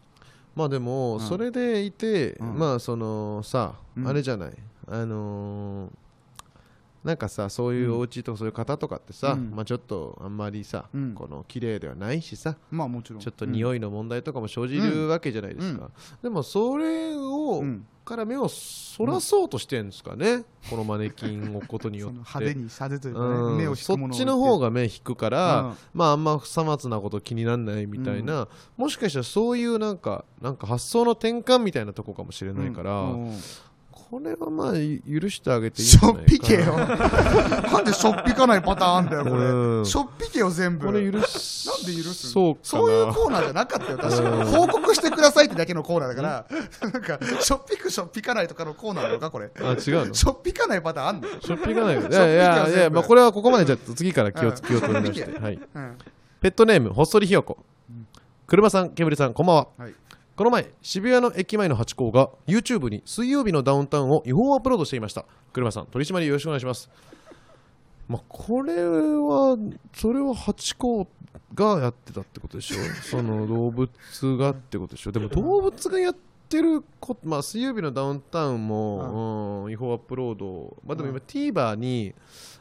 [0.57, 1.21] まあでも、うん。
[1.21, 2.59] それでいて、うん。
[2.59, 4.09] まあそのさ、うん。
[4.09, 4.53] あれじゃない。
[4.89, 5.91] あのー
[7.09, 9.51] なんかさそういうお家とかそういう方とかってさ、うん。
[9.51, 11.15] まあちょっとあんまりさ、うん。
[11.15, 13.21] この綺麗ではないしさまあもちろん。
[13.21, 15.91] ちょっとい匂いの問題とかも生じるわけじゃないですか、うん。
[16.23, 17.87] でもそれを、うん。
[18.05, 23.57] から目をそらそうとしてるんですかね、このマネキンをことによ そのって派手にさせというかねうん。
[23.57, 25.75] 目を引そっくものをちの方が目引くから、うん。
[25.95, 33.41] まああんま不さつなこと気にならないみたいな、もしかしたらそういうなんかなんか発想の転換みたいなとこかもしれないから、うんうん
[34.11, 36.63] これはまあ許してあげていいんしょじゃないかっぴけよ。
[37.73, 39.83] なんでしょっぴかないパターンあんだよこうん。
[39.83, 40.87] れしょっぴけよ全部。
[40.87, 42.67] これ許すなんで許すそうかな。
[42.67, 44.31] そういうコーナーじゃなかったよ確か。
[44.31, 44.45] うん。
[44.47, 46.47] に報告してくださいってだけのコーナーだから。
[46.91, 49.51] なんかしょっぴくしょっぴかないとかのコーナーなのかこれ。
[49.61, 50.15] あ違うの？
[50.15, 51.29] しょっぴかないパターンあんの？
[51.41, 52.01] しょっぴかないよ。
[52.09, 52.95] いやいやいや、かは全部。
[52.97, 54.55] まあ、これはここまでじゃあ次から気をうん。
[54.57, 55.99] 気を取り出し、してはい、うん
[56.41, 57.59] ペットネームほっそりひよこ。
[58.47, 59.67] 車さん煙さんこんばんは。
[59.77, 59.95] はい
[60.39, 65.25] この前渋谷の駅前のハチ公が YouTube に水曜日のダウンタウンを違法アップロードしていました。
[65.53, 66.89] 車さん取り締まりよろしくお願いします。
[68.07, 69.59] まあこれは
[69.93, 71.09] それはハチ公
[71.55, 72.77] がやってたってことでしょ？
[73.03, 73.91] その動物
[74.37, 75.11] がってことでしょ？
[75.11, 76.17] でも動物がやっ
[76.49, 79.73] てるこまあ水曜日のダウンタウンも、うん。
[79.73, 80.77] 違法アップロード。
[80.87, 82.15] まあでも今 TVer に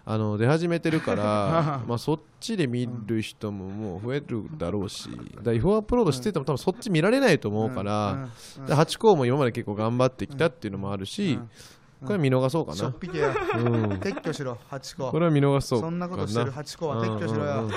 [0.10, 8.30] あの出始めてるから まあそっちで見る人ももう増えるだろうしだから違法アップロードしてても多分そっち見られないと思うから、
[8.70, 11.50] ハチ公も今まで結構頑張ってきたっていうのもあるし、うん
[12.00, 12.88] これは見逃そうかな。
[12.88, 12.93] うん、
[13.93, 15.10] 撤去しろハチ公。
[15.10, 17.70] これは見逃そうそんなことしてるハチ公は撤去しろよ。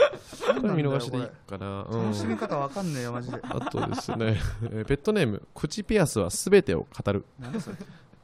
[0.61, 2.03] これは見逃しでいいかな、うん。
[2.03, 3.39] 楽しみ方わかんねえよマジで。
[3.43, 7.25] あとですね、えーペットネーム口ピアスはすべてを語る。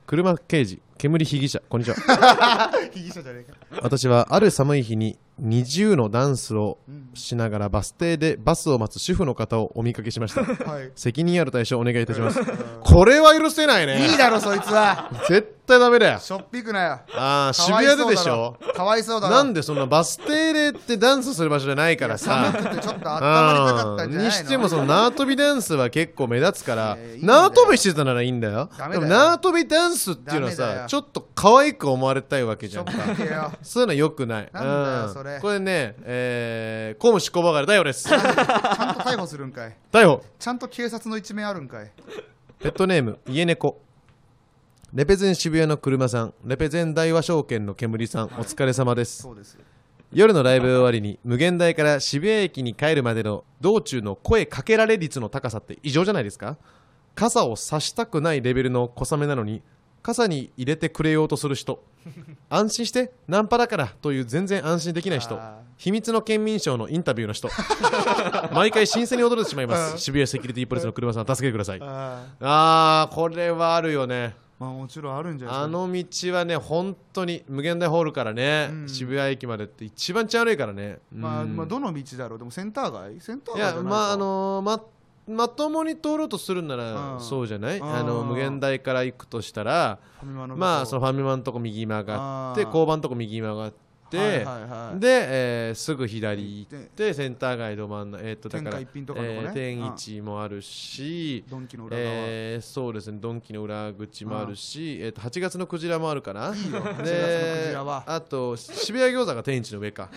[0.06, 2.70] 車刑事煙被疑者こんにちは。
[2.92, 3.58] 被疑者じゃねえか。
[3.82, 7.06] 私はある寒い日に二重のダンスをうん。
[7.12, 10.42] しながらバス停でバスを待つ主婦の方をお見かけしました。
[10.42, 10.90] はい。
[10.94, 12.40] 責任ある対処お願いいたします。
[12.80, 14.06] これは許せないね。
[14.10, 15.10] いいだろそいつは。
[15.28, 16.18] 絶対ダメだよ。
[16.18, 17.00] しょっぴくなよ。
[17.14, 18.56] ああ渋谷ででしょ？
[18.74, 19.34] かわいそうだろ。
[19.34, 22.52] なんでそんなバス停でってダンスする場所じゃないからさ。
[22.54, 24.24] 寒くてちょっと温まりたかったんじゃないの？
[24.24, 26.96] にしてもその縄跳びダンスは結構目立つから。
[26.96, 28.68] いやいい縄跳びしてたならいいんだよ。
[28.76, 29.00] ダメだよ。
[29.00, 32.84] でも縄跳びダンスっていうのはさちょっと可愛く思われたいわけじゃん。
[32.84, 32.92] か
[33.62, 34.50] そういうのよくない。
[34.52, 35.12] なんだようん。
[35.14, 35.38] それ。
[35.40, 39.76] これねえー公務執行ばかり逮捕ですちゃんと逮捕するんかい。
[39.92, 40.22] 逮捕。
[40.38, 41.90] ちゃんと警察の一面あるんかい。
[42.60, 43.80] ペットネーム家猫。
[44.94, 46.34] レペゼン渋谷の車さん。
[46.44, 48.24] レペゼン大和証券の煙さん。
[48.26, 49.22] お疲れ様です。
[49.22, 49.54] そうです。
[49.54, 49.60] よ
[50.12, 56.56] 夜のライブ終わりに無限大から渋谷駅に帰るまでの道中の声かけられ率の高さって異常じゃないですか？
[57.16, 59.62] 傘を差したくないレベルの小雨なのに
[60.06, 61.82] 傘に入れてくれようとする人。
[62.48, 65.34] 安心してナンパだからという全然安心できない人。
[65.34, 67.48] あ秘密の県民賞のインタビューの人。
[68.54, 69.98] 毎回新鮮に驚いてしまいまうん。
[69.98, 71.80] す渋谷セキュリティポリスの車さん助けてください。
[71.82, 74.36] ああーこれはあるよね。
[74.60, 75.64] まあもちろんあるんじゃないですか。
[75.64, 78.88] あの道はね本当に無限大ホールからね、うん。
[78.88, 80.98] 渋谷駅までって一番ち悪いからね。
[81.12, 81.56] まあうん。
[81.56, 82.38] まあどの道だろう？
[82.38, 83.20] でもセンター街？
[83.20, 83.78] センターい街じゃないか。
[83.78, 84.62] やまああのー
[85.26, 87.20] ままともに通ろうとするならうん。
[87.20, 87.78] そうじゃない？
[87.78, 87.94] うん。
[87.94, 89.98] あの無限大から行くとしたら
[90.56, 93.76] まあそののファミマのとこ右曲がって交番のとこ右曲がって
[94.12, 95.00] はいはいはい。
[95.00, 95.08] で、
[95.68, 99.28] えーすぐ左行ってセンター街ど真ん中えーっとだから天下一品とかね。
[99.28, 106.52] えー天一もあるしドンキの裏側、えーそうですねドンキの裏口もあるし、えー、と8月のクジラもあるかな。
[106.52, 108.04] 8月のクでジラは。
[108.06, 110.08] あと渋谷餃子が天一の上か。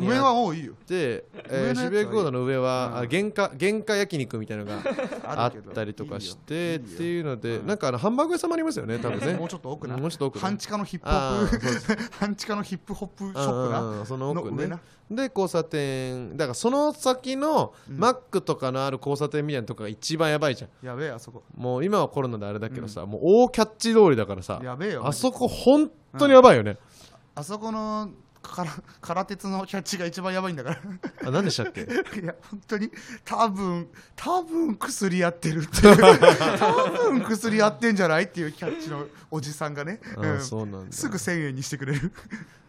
[0.00, 0.74] 上はもういいよ。
[0.86, 3.04] で、えー渋谷餃子の上は、うん。
[3.04, 4.82] あ原価原価焼肉みたいなのが
[5.24, 7.66] あったりとかしてっていうのでうん。
[7.66, 9.34] なんかあのハンバーグ屋さんもありますよね多分ね。
[9.38, 9.96] もうちょっと奥な。
[9.96, 14.06] もうちょっと奥ね半地下のヒップあホップ半地下のヒップホップショップうんな？
[14.06, 14.78] その奥ね。
[15.10, 16.36] で交差点。
[16.36, 17.98] だからその先のうん。
[17.98, 20.86] マックとかのある交差点みたいなとこが一番やばいじゃん。
[20.86, 21.42] やべえあそこ。
[21.56, 25.06] もう今はコロナであれだけどさ、もう大キャッチ通りだからさやべえよ。
[25.06, 26.78] あそこ本当にやばいよね、
[27.34, 28.10] あそこの
[28.48, 30.80] から 空鉄のキャッチが一番やばいんだから。
[31.26, 31.82] あ何でしたっけ？
[32.20, 32.90] いや本当に
[33.24, 35.96] 多分多分薬やってるっていう。
[36.58, 40.40] 多分薬やってんじゃないっていうキャッチのおじさんがね、あうん。
[40.40, 40.92] そうなんだ。
[40.92, 42.12] すぐ1000円にしてくれる。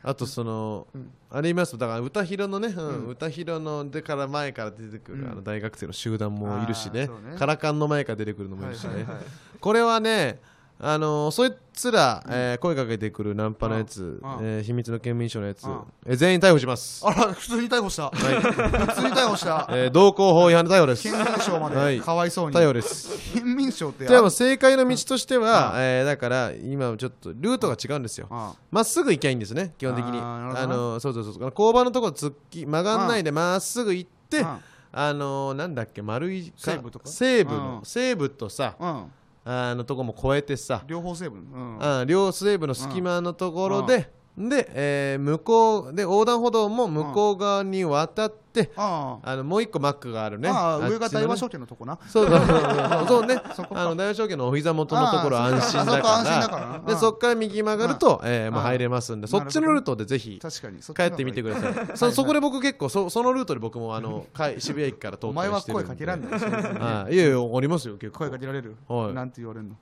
[0.03, 1.11] あとその、うん。
[1.31, 3.07] あれいますだから歌広のね、うんうん。
[3.09, 5.31] 歌広のでから前から出てくる、うん。
[5.31, 7.07] あの大学生の集団もいるしね。
[7.07, 7.11] ね。
[7.37, 9.23] カラカンの前から出てくるのもいるしね、はいはいはい。
[9.59, 10.39] これはね
[10.77, 14.37] あのーそいつら、えー声かけてくるナンパのやつ、うん。
[14.41, 15.79] えー秘密の県民賞のやつ、うん。
[16.05, 19.67] えー全員逮捕します、あら普通に逮捕した、普通に逮捕した。
[19.71, 21.03] えー道交法違反で逮捕です。
[21.03, 21.95] 県民賞まはい。
[21.97, 23.33] でかわいそうに、逮捕です。
[23.33, 25.79] 県民賞ってでも正解の道としては、うん。
[25.81, 28.27] えーだから今ちょっとルートが違うんですよ。
[28.29, 30.19] あまっすぐ行きゃいいんですね基本的に。
[30.19, 31.49] あのそうそうそうそう。
[31.57, 34.57] 交番のとこ突き曲がんないでまっすぐ行って、うん。
[34.97, 37.07] あのなんだっけ丸いか西部とか？
[37.09, 37.85] 西部の、うん。
[37.85, 39.11] 西部とさうん
[39.47, 41.47] あのとこも越えてさ、両方成分。
[41.53, 41.99] うん。
[41.99, 49.35] あ両西部の隙間のところで、で、えー向こうで横断歩道も向こう側に渡って、ああ。
[49.37, 50.49] のもう一個マックがあるね。
[50.49, 51.97] ああ上が大和証券のとこな。
[52.09, 52.39] そうそう。
[52.43, 56.93] そうそうそうねあの大和証券のお膝元のところああ安心だから。
[56.93, 57.35] でそこから。
[57.35, 61.73] 右曲がると、えーもう入れますんでうんそっちのルートでぜひ確かにそ帰ってみてください。
[61.95, 64.25] そそこで僕結構そそのルートで僕もあの
[64.59, 66.39] 渋谷駅から通ったお前は声かけらんない。
[66.39, 68.19] しはいいやいやありますよ結構。
[68.19, 68.75] 声かけられる？
[68.89, 69.13] はい。
[69.13, 69.75] なんて言われるの？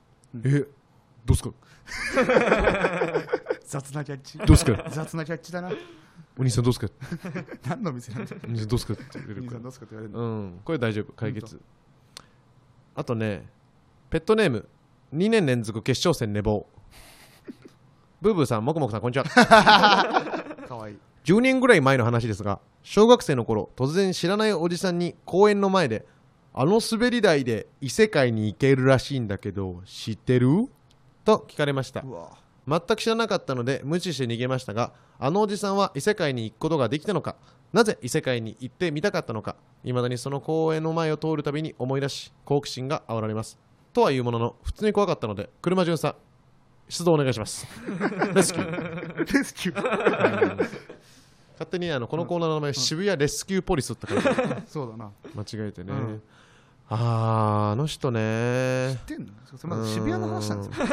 [0.44, 0.64] え
[1.24, 1.50] どうすか？
[3.66, 4.38] 雑なキャッチ。
[4.38, 4.84] どうすか？
[4.90, 5.70] 雑なキャッチだな。
[6.38, 6.88] お兄さんどうすか？
[7.68, 8.40] 何の店なんだよ。
[8.44, 10.60] お兄さんどうすかって言われるか兄さんどうすかって言われるうん。
[10.64, 11.12] これ大丈夫。
[11.12, 11.60] 解決。
[12.94, 13.46] あとね
[14.10, 14.68] ペットネーム。
[15.14, 16.66] 2年連続決勝戦寝坊。
[18.20, 19.24] ブーブーさんもくもくさんこんにちは。
[20.68, 20.98] かわいい。
[21.24, 26.04] 10年ぐらい前の話ですが小学生の頃突然知らないおじさんに公園の前で
[26.52, 30.68] あの滑り台で異世界に行けるらしいんだけど知ってる？
[31.24, 32.04] と聞かれました。
[32.66, 37.36] 全く知らなかったので無視して逃げましたがあのおじさんは異世界に行くことができたのか
[37.74, 43.58] なぜ異世界に行ってみたかったのか未だにその公園の前を通るたびに思い出し好奇心が煽られます。
[43.92, 46.16] とはいうものの普通に怖かったので車巡査
[46.88, 47.66] 出動お願いします。
[48.34, 49.32] レスキュー。
[49.32, 50.68] レスキュー。
[51.54, 54.62] 勝手にあのこのコーナーの名前、渋谷レスキューポリスって書いてある。
[54.66, 55.12] そうだな。
[55.34, 56.22] 間違えてね、うん
[56.88, 58.94] あーあの人ね。
[59.08, 59.32] 知ってんの？
[59.56, 60.86] それまず渋谷の話なんですよ。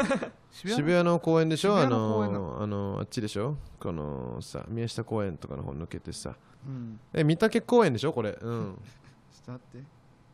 [0.52, 1.76] 渋 渋谷谷の公園でしょ？
[1.78, 2.62] あ渋谷の公園なの。
[2.62, 3.58] あのあっちでしょ？
[3.80, 6.36] このさ宮下公園とかの方抜けてさ。
[6.66, 7.00] うん。
[7.14, 8.14] え御嶽公園でしょ？
[8.14, 8.38] これ。
[8.42, 8.78] うん。
[9.34, 9.86] ちょっと待って。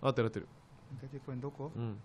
[0.02, 0.48] 合ってる合ってる。
[1.02, 1.72] 三宅公園どこ？
[1.76, 1.98] うん。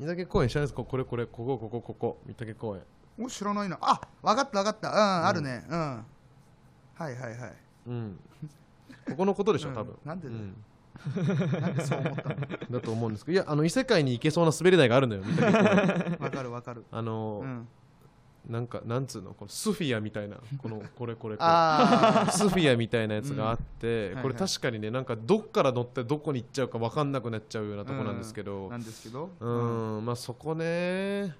[0.00, 0.74] 御嶽公園知らないです。
[0.76, 2.18] かこれこれここここここ。
[2.26, 2.82] 御嶽公園。
[3.20, 3.76] お知らないな。
[3.80, 4.90] あわかったわかった。
[4.90, 5.26] うん。
[5.26, 5.66] あるね。
[5.68, 5.78] うん。
[5.78, 7.54] はいはいはい。
[7.88, 8.20] うん。
[9.10, 9.70] ここのことでしょ？
[9.70, 9.74] うん。
[9.74, 9.98] 多分。
[10.04, 10.40] なんでだよ。
[10.40, 10.64] うん
[11.60, 12.36] なんでそう思ったの？
[12.70, 15.22] だと思うんですけどいやあの異世界に行けそうな滑り台があるのよ
[16.18, 16.84] わかるわかる。
[16.90, 17.68] あのうん。
[18.48, 19.34] なんかなんつうの？
[19.34, 20.36] このスフィアみたいな。
[20.62, 21.48] このこれこれこれ。
[22.32, 24.22] スフィアみたいなやつがあって、うん。
[24.22, 28.70] これ確かにねなんかどっから乗ってどこに行っちゃうか分かんなくなっちゃうようなとこなんですけど。
[28.70, 29.30] なんですけど。
[29.38, 30.04] うーん。
[30.04, 31.36] まあそこね。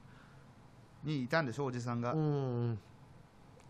[1.02, 2.12] にいたんでしょおじさんが。
[2.12, 2.78] うん。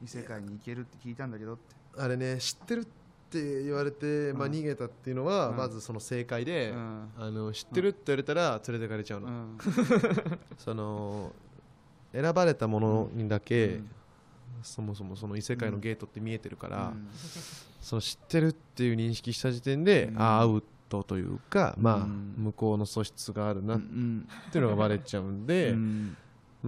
[0.02, 1.76] 異世界に行けるって聞いたんだけどって。
[1.96, 2.86] あれね知ってる
[3.28, 5.56] って言われて、まあ、うん逃げたっていうのは、うん。
[5.56, 7.08] まずその正解で、うん。
[7.18, 9.58] あの知ってるって言われたら連れてかれちゃうの、うん。
[10.56, 11.32] その
[12.12, 13.88] 選ばれたものにだけ、うん。
[14.62, 17.08] そもそもその異世界のゲートって見えてるから、うん。
[17.80, 20.18] その知ってるっていう認識した時点で、うん。
[20.18, 22.34] ああアウトというか、まあうん。
[22.38, 26.16] 向こうの素質があるなっうんていうのがバレちゃうんで、うん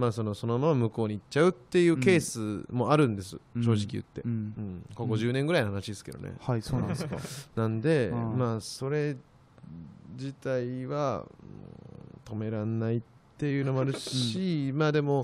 [0.01, 3.63] まあそのそのまま向こうに行っちゃうっていうケースもあるんです、うん。
[3.63, 4.31] 正直言って、うん。
[4.31, 4.85] うん。
[4.95, 7.17] ここ10年ぐらいの話ですけどね、はいそうなんですか。
[7.55, 9.15] なんで、うんまあそれ
[10.17, 13.01] 自体はうん止めらんないっ
[13.37, 15.23] ていうのもあるし、まあでも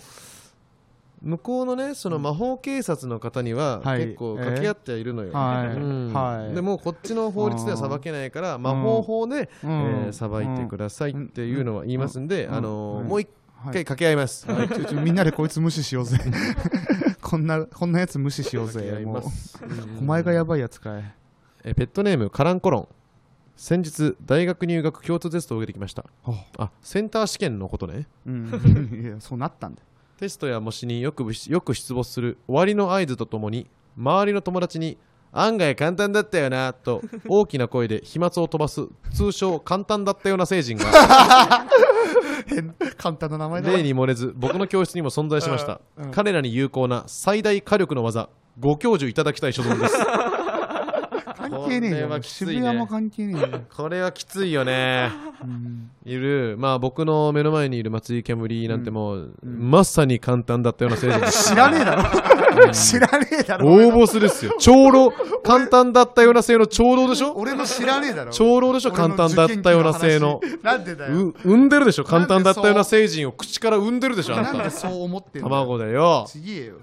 [1.23, 4.05] 向こうのねその魔法警察の方にははい。
[4.05, 6.53] 結構掛け合ってはいるのよ、はい。
[6.53, 12.53] でもこっちの法律では裁けないから魔法法で、うんえー裁いてくださいっていうのは言いますんで、うん。
[12.53, 13.31] あのもう一は
[13.63, 13.73] い。
[13.73, 14.69] 回掛け合います、はい。
[14.69, 16.19] ちょちょみんなでこいつ無視しようぜ。
[17.21, 19.15] こんなこんなやつ無視しようぜもう。
[19.15, 19.59] ます
[19.99, 21.13] お前がやばいやつかい。
[21.63, 22.87] えーペットネームカランコロン。
[23.55, 26.05] 先日大学入学共通テストを受けてきました。
[26.57, 26.69] あ。
[26.81, 28.07] センター試験のことね。
[28.25, 29.01] うん。
[29.03, 29.81] いやそうなったんだ。
[29.81, 33.67] よテストや模試によくよく出没する終わりの合図とともに
[33.97, 34.97] 周りの友達に
[35.31, 40.85] 案外簡単だったよなと大きな声で飛沫を飛ばす通称簡単だったような成人が。
[42.47, 46.05] 変簡単な名前だ例に漏れず僕の教室にも存在しました、うん。
[46.05, 46.11] うん。
[46.11, 49.95] 彼らに有効な最大火力の技ご教授いただきたい所存です
[51.49, 52.19] 関係ねえよ、ね。
[52.21, 55.11] 渋谷も関係ねえよ、 これはきついよね。
[55.43, 55.89] うん。
[56.05, 56.55] いる。
[56.57, 59.71] まあ僕の目の前にいる松井煙なんてもう、うん。
[59.71, 61.49] まさに簡単だったような成人です。
[61.49, 62.71] 知らねえだろ。
[62.71, 63.67] 知らねえだろ。
[63.67, 64.55] 応募するっすよ。
[64.59, 65.11] 長老
[65.43, 67.33] 簡単だったような性の長老でしょ？
[67.35, 68.31] 俺の知らねえだろ。
[68.31, 68.91] 長老でしょ？
[68.91, 70.41] 簡単だったような性の。
[70.63, 71.27] なんでだよ。
[71.27, 72.03] う産んでるでしょ？
[72.03, 74.35] 簡単だったような成人を口から産んでるでしょ？
[74.35, 76.25] あんなんでたそう思ってんの卵だよ。
[76.27, 76.75] ちげえよ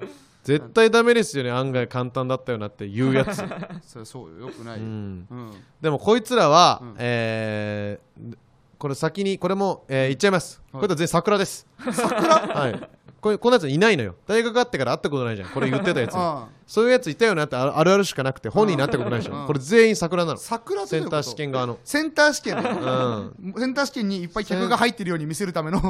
[0.45, 1.51] 絶対ダメですよね。
[1.51, 3.43] 案外簡単だったよなって言うやつ、
[3.83, 4.47] それそうよ。
[4.47, 5.51] よくなういよ、ん、うん。
[5.81, 6.95] でもこいつらは、うん。
[6.99, 8.37] えー
[8.77, 10.81] これ先にこれも、えー言っちゃいます、はい。
[10.81, 11.67] これと全員桜です。
[11.91, 12.37] 桜？
[12.37, 12.89] はい
[13.25, 14.17] これこんなやついないのよ。
[14.27, 15.49] 大学あってから会ったことないじゃん。
[15.49, 19.47] これ言ってたやつあ そういうやついたよなってあるあるしかなくて本人になったことないでしょ、うん。
[19.47, 20.37] これ全員桜なの。
[20.37, 21.79] 桜ってセンター試験側の。
[21.85, 23.55] センター試験うん。
[23.57, 25.81] センター試験にいっぱい客が入ってるように見せるための。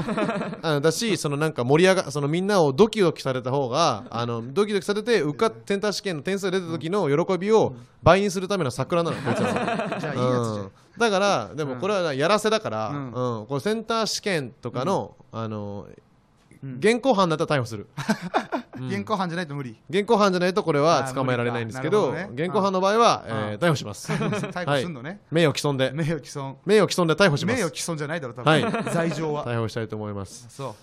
[0.63, 9.55] あ だし、そのなんか盛り上がそのみんなをドキドキされた方が、あのドキドキされて受かっセンター試験の点数が出た時の喜びを倍にするための桜なの、こいつらは。
[9.99, 10.57] じゃあいいやつじゃん。
[10.61, 10.71] うん。
[10.99, 13.09] だから、でもこれはやらせだから、ううん。
[13.43, 15.87] んこれセンター試験とかの、あの
[16.65, 16.77] うん。
[16.79, 17.87] 現行犯だったら逮捕する、
[18.79, 19.77] う ん現行犯じゃないと無理。
[19.91, 22.17] 現行犯じゃないとこれは捕まえられないんですけど、無理か。
[22.17, 22.45] なるほどね。
[22.47, 24.11] 現行犯の場合は、うんえー逮捕します。
[24.13, 25.21] 逮捕すんのね。
[25.31, 25.91] 名誉毀損で。
[25.93, 26.57] 名誉毀損。
[26.65, 27.57] 名誉毀損で逮捕します。
[27.57, 28.63] 名誉毀損じゃないだろ多はい。
[28.63, 29.45] 分罪状は。
[29.47, 30.47] 逮捕したいと思います。
[30.49, 30.75] そ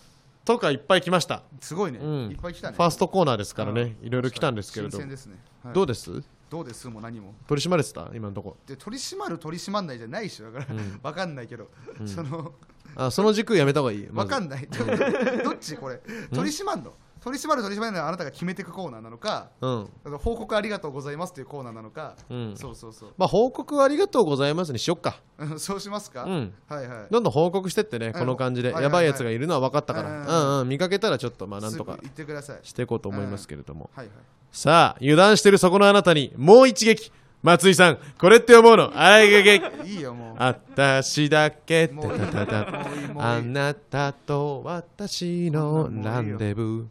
[0.45, 1.35] とかいっぱい来ました。
[1.35, 1.99] うすごいね。
[2.01, 2.31] うん。
[2.31, 2.75] いっぱい来たね。
[2.77, 4.91] ファーストコーナーですからね、うんいろいろ来たんですけれど。
[4.91, 5.37] 新鮮ですね。
[5.63, 5.73] はい。
[5.73, 6.23] どうです？
[6.49, 6.87] どうです？
[6.89, 7.33] もう何も。
[7.47, 8.09] 取り締まれてた？
[8.13, 8.57] 今のとこ。
[8.65, 10.99] で取り締まる取り締まんないじゃないしだからうん。
[11.03, 11.67] わかんないけど。
[11.99, 12.07] うん。
[12.07, 12.53] その
[12.95, 14.67] あその軸やめた方がいいわかんない。
[15.43, 15.97] どっちこれ？
[16.34, 16.93] 取り締まんの？
[17.23, 19.89] 取り締まる取り締まらないのはあなたが決めていくコーナーなのかうん。
[20.17, 22.15] 報告ありがとうございますというコーナーなのか。
[22.32, 22.54] うん。
[22.58, 23.13] そうそうそう。
[23.15, 25.21] まあ報告ありがとうございますにしよっか。
[25.38, 26.23] うんそうしますか？
[26.23, 26.54] うん。
[26.67, 27.08] はいはい。
[27.12, 28.69] どんどん報告してってねこの感じで。
[28.69, 30.60] はいはいやばいやつがいるのは分かったかはいはいらうん。
[30.62, 32.60] うん見かけたらちょっとまあなんとかすぐ言ってください。
[32.63, 33.91] していこうと思いますけれども。
[33.95, 34.15] はいはい。
[34.51, 37.12] さあ油断してるそこのあなたにもう一撃
[37.43, 38.91] 松井さんこれって思うの？
[38.93, 40.36] あいげげいいよもう。
[40.38, 41.88] あたしだけ。
[41.88, 42.86] もういいたたた
[43.17, 46.86] あなたと私のランデブー。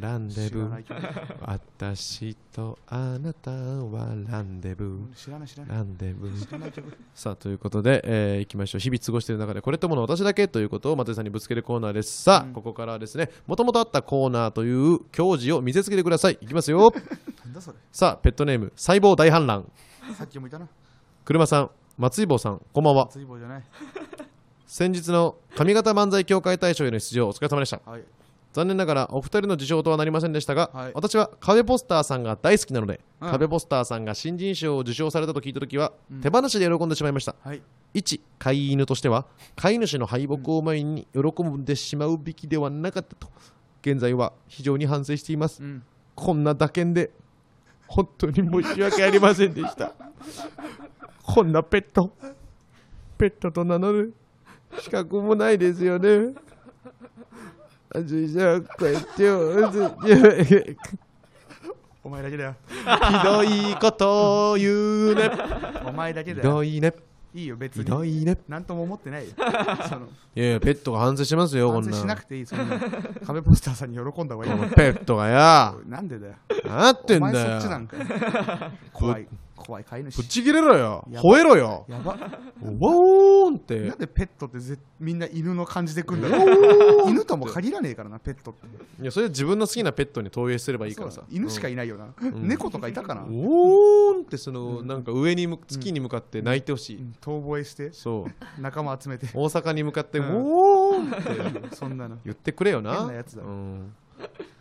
[0.00, 0.84] ランデ知ブー
[1.40, 5.14] 私とあなたはランデブー。
[5.14, 5.76] 知らない知らない。
[5.76, 6.94] ランデブー。
[7.14, 8.80] さあということで、えー、いきましょう。
[8.80, 12.22] 日々過ごしている中でこれともの私だけということを松井さんにぶつけるコーナーです。
[12.22, 12.52] さあ、うん。
[12.54, 16.38] ここからはですねもともとあったコーナーという教示を見せつけてください。
[16.40, 16.94] いきますよ。
[17.92, 19.70] さあペットネーム細胞大反乱
[20.14, 20.68] さっきもいたな。
[21.24, 23.06] 車さん松井坊さんこんばんは。
[23.08, 23.62] 追棒じゃない。
[24.66, 27.80] 先日の上方漫才協会大賞への出場お疲れ様でした。
[27.84, 28.02] はい。
[28.52, 30.92] 残念ながらお二人の受賞とはなりませんでしたが、はい。
[30.94, 33.30] 私は壁ポスターさんが大好きなので、うん。
[33.30, 36.20] 壁ポスターさんが新人賞を受賞されたと聞いた時は、うん。
[36.20, 37.36] 手放しで喜んでしまいました。
[37.42, 37.62] はい。
[37.94, 43.28] 一飼い犬としては飼い主の敗北を前に喜んでしまうべきではなかったと
[43.82, 45.62] 現在は非常に反省しています。
[45.62, 45.82] うん。
[46.14, 47.10] こんな打鍵で
[47.90, 49.92] 本当に申し訳ありませんでした。
[51.24, 52.12] こんなペット。
[53.18, 54.14] ペットと名乗る。
[54.78, 56.32] 資格もないですよね。
[57.92, 59.68] あじゃあこうやってよ
[60.44, 60.76] ひ
[62.04, 62.54] お前だけだよ。
[63.24, 65.28] どいことを言うね。
[65.84, 66.54] お前だけひだよ。
[66.54, 66.94] どいね
[67.34, 68.38] いいよ別ひにどいね。
[68.48, 69.30] なんとも思ってないよ。
[69.88, 70.08] その。
[70.34, 72.78] いやいやペットが反省しますよこんな反省しなくていいそんな
[73.24, 74.52] 壁ポスターさんに喜んだ方がいい。
[74.52, 75.74] このペットがや。
[75.86, 76.34] なんでだよ。
[76.66, 77.60] なってんお前だよ。
[77.60, 78.04] そっちなんかよ。
[78.92, 79.26] 怖い。
[79.60, 81.06] 怖い飼いぶ主ち切れろよ。
[81.10, 81.30] やば。
[81.30, 81.84] 吠えろよ。
[81.88, 82.12] やば。
[82.12, 83.80] ワーンって。
[83.80, 87.10] なんでペットってぜみんな犬の感じで来るんだろう。
[87.10, 88.66] 犬とも限らねえからなペットって。
[89.02, 91.22] いやそれ自分の好きなペットに投影すればいいからさ。
[91.30, 92.48] 犬しかいないよな、ん。
[92.48, 98.60] 猫とかいたかな、おーんってそのなんか上にむ月に向かって泣いてほしい、うん遠吠えしてそう。
[98.60, 99.26] 仲間集めて。
[99.34, 100.34] 大阪に向かって、うん。
[100.34, 101.04] おっ
[101.70, 102.18] てそんなの。
[102.24, 102.94] 言ってくれよな。
[102.96, 103.42] 変なやつだ。
[103.42, 103.94] うん、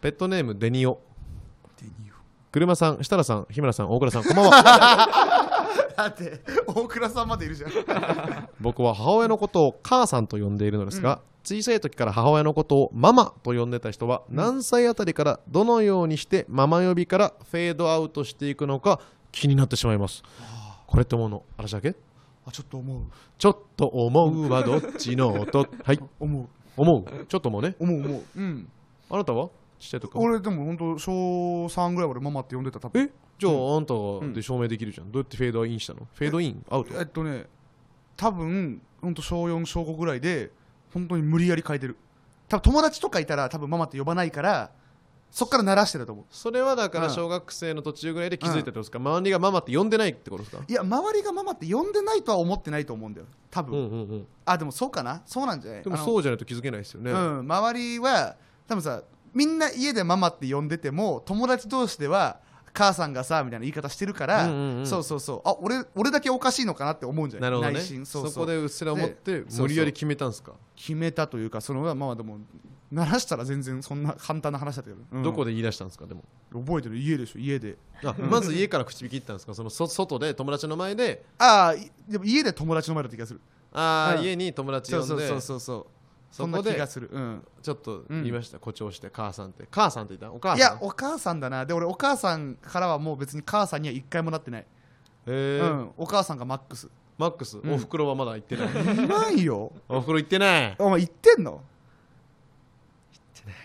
[0.02, 1.02] ペットネームデニオ。
[2.52, 5.70] 車さん設楽さん日村さん大倉さんこんばんは。
[5.96, 7.72] だって大倉さんまでいるじゃん。
[8.60, 19.00] 僕は母親のことを母さんと呼んでいるのですが、小さい時から母親のことをママと呼んでた人は何歳あたりからどのようにしてママ呼びからフェードアウトしていくのか
[19.32, 20.24] 気になってしまいます。
[20.88, 21.96] これって思うの嵐だけ？
[22.46, 23.04] あちょっと思う。
[23.38, 25.68] ちょっと思うはどっちの音？
[25.84, 26.00] はい。
[26.20, 26.48] 思う。
[26.78, 27.26] 思う。
[27.26, 27.76] ちょっともうね。
[27.80, 28.24] 思う思う。
[28.36, 28.70] うん。
[29.10, 29.50] あなたは？
[29.80, 31.12] ちっちゃい俺でも本当小
[31.66, 33.04] 3ぐらいまでママって呼んでた多分。
[33.04, 33.10] え？
[33.38, 33.94] じゃああんた
[34.34, 35.12] で証明できるじゃん。
[35.12, 36.08] どうやってフェードインしたの？
[36.14, 36.66] フェードイン？
[36.70, 37.00] アウト？
[37.00, 37.46] えっとね
[38.18, 40.52] 多分本当小4小5ぐらいで
[40.94, 41.98] 本当に無理やり変えてる。
[42.50, 44.72] 多分友達とかいたら多分ママって呼ばないから
[45.32, 46.26] そっから鳴らしてたと思う。
[46.32, 47.14] それはだからうん。
[47.14, 50.64] 小学生の途中ぐらいで気づいたってことですか、周りがママって呼んでないってことですか？
[50.68, 53.28] いや周りがママって呼んでないとは思ってないと思うんだよ。
[53.52, 55.22] 多分、うんうんうんあでもそうかな？
[55.26, 55.84] そうなんじゃない？
[55.84, 58.36] でもあのそうじゃないと気づけないですよね、うん、周りは
[58.68, 59.04] 多分さ
[59.34, 62.40] みんな家でママって呼んでても友達同士では
[62.80, 64.88] 母さんがさみたいな言い方してるから、うんうんうん。
[64.88, 65.42] そうそうそう。
[65.44, 67.80] あ俺俺だけおかしいのかなって思うんじゃなないるほどね。
[67.80, 68.06] 内心。
[68.06, 68.66] そうそこでう。
[68.66, 72.38] っすら思って無理やり決めたんですか、決めたというかそのまあでも
[72.92, 75.24] 鳴らしたら全然そんな簡単な話だったけど、うん。
[75.24, 76.06] どこで言い出したんですか？
[76.08, 76.24] でも。
[76.52, 77.40] 覚えてる家でしょ。
[77.40, 79.54] 家であまず家から口引き言ったんですか？
[79.54, 81.26] そのそ外で友達の前で。
[81.38, 83.42] ああいでも家で友達の前だった気がする。
[83.74, 84.26] あー、うん。
[84.26, 85.06] 家に友達呼で。
[85.06, 85.86] そうんそうそうそう
[86.32, 89.68] そんな気がする、うん、ちょっと言いました、誇張して母さんって。
[89.70, 90.36] 母さんって言った？
[90.36, 90.58] お母さん？
[90.58, 91.66] いやお母さんだな。
[91.66, 94.66] で俺お母さんからはもう別に母さんには一回もなってない、へ
[95.28, 96.90] え、うん、お母さんがマックス。
[97.18, 97.74] マックス、ん。
[97.74, 98.70] おふくろはまだ行ってない。
[98.70, 99.72] いないよ。
[99.90, 100.76] おふくろ行ってない。
[100.80, 101.62] お前言ってんの？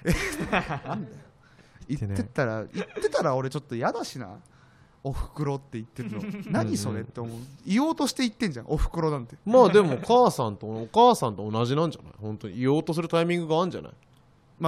[0.05, 0.69] 言ってない。
[0.89, 1.17] なんだよ。
[1.87, 4.39] 言てないってたら言ってたら俺ちょっと嫌だしな
[5.07, 6.23] おふくろって言ってるの。
[6.51, 7.39] 何それって思う。
[7.67, 8.67] 言おうとして言ってんじゃん。
[8.69, 9.37] おふくろなんて。
[9.45, 12.13] まあでも母さんとお母さんと同じなんじゃない？
[12.21, 12.59] 本当に。
[12.59, 13.93] 言おうとするタイミングがあるんじゃない？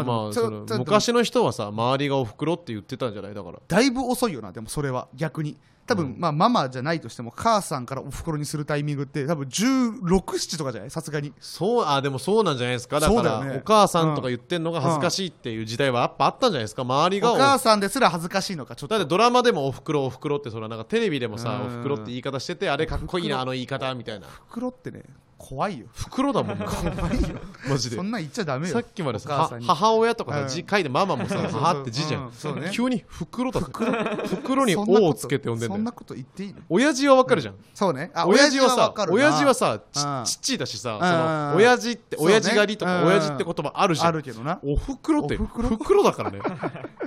[0.05, 3.35] まあ、その昔の人はさ周りがおふくろって言ってたんじゃない？
[3.35, 3.59] だから。
[3.67, 5.09] だいぶ遅いよなでもそれは。
[5.15, 5.57] 逆に。
[5.87, 6.17] 多分、うん。
[6.19, 10.91] まあママじゃないとしても母さんからおふくろにするタイミングって多分1617とかじゃない？
[10.91, 11.33] さすがに。
[11.39, 12.99] そうあでもそうなんじゃないですか？
[12.99, 13.59] だからね。
[13.59, 16.83] お母さんとか言ってんのが恥ずかしいっていう時代はやっぱあったんじゃないですか？
[16.83, 18.95] 周りがおお母さんですら恥ずかしいのかちょっと。
[18.97, 21.67] だってドラマでもおふくろおふくろってそれはなんかテレビでもさうん。
[21.67, 24.27] おふくろって言い方しててあれかっこいいなあの言い方みたいな。
[24.27, 25.05] おふくろってね
[25.39, 25.87] 怖いよ。
[25.93, 26.65] ふくろだもんな。
[26.65, 27.29] 怖いよ。
[27.69, 27.97] マジで。
[27.97, 28.73] そんなん言っちゃダメよ。
[28.73, 30.49] さっきまでさ母親とかうん。
[30.49, 32.27] さ字書いてママもさ母って字じゃん。
[32.27, 32.71] うんそうね。
[32.73, 35.77] 急にふくろだってふくろに「そんなことお」をつけて呼んでんだよ。
[35.77, 36.61] そんなこと言っていいの？
[36.71, 37.55] 親父はわかるじゃん。
[37.75, 38.11] そうね。
[38.15, 40.25] あ親父はさ親父はさちうん。
[40.25, 41.01] ちっちいだしさん。
[41.01, 43.09] その親父って親父狩りとかうん。
[43.09, 44.07] 親父って言葉あるじゃん。
[44.09, 44.59] あるけどな。
[44.65, 46.41] おふくろっておふくろふくろだからね。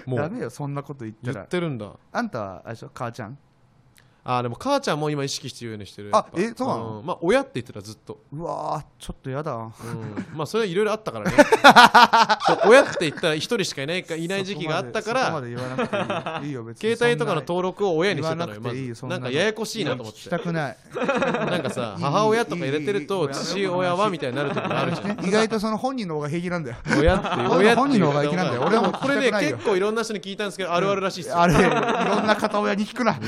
[0.05, 1.91] もダうメよそんなこと言った言らってるんだ。
[2.11, 2.91] あんたはあれでしょ？
[2.93, 3.37] 母ちゃん？
[4.23, 6.09] あーでも母ちゃんも今意識してるようにしてる。
[6.13, 7.01] あえそうなの？
[7.01, 7.05] ん。
[7.05, 8.19] まあ親って言ってたずっと。
[8.33, 9.53] うわーちょっとやだ。
[9.55, 9.71] うん。
[10.35, 11.37] まあそれはいろいろあったからね。
[12.67, 16.49] 親って言ったら一人しかいないかいない時期があったからでそこまで言わなくていい。
[16.49, 16.95] いいよ別に。
[16.95, 18.61] 携帯とかの登録を親にしてたのよ。
[18.61, 20.29] まずなんかややこしいなと思って。
[20.29, 20.77] たくない。
[20.93, 25.25] なんかさ母親とか入れてると父親はみたいになる時があるじゃん。
[25.25, 26.77] 意外とその本人の方が平気なんだよ。
[26.99, 28.63] 親って親本人の方が平気なんだよ。
[28.67, 31.39] 俺もこれね結構いろんな人に聞いたんですけどあるあるらしいっすよ。
[31.39, 33.19] あれいろんな片親に聞くな、いい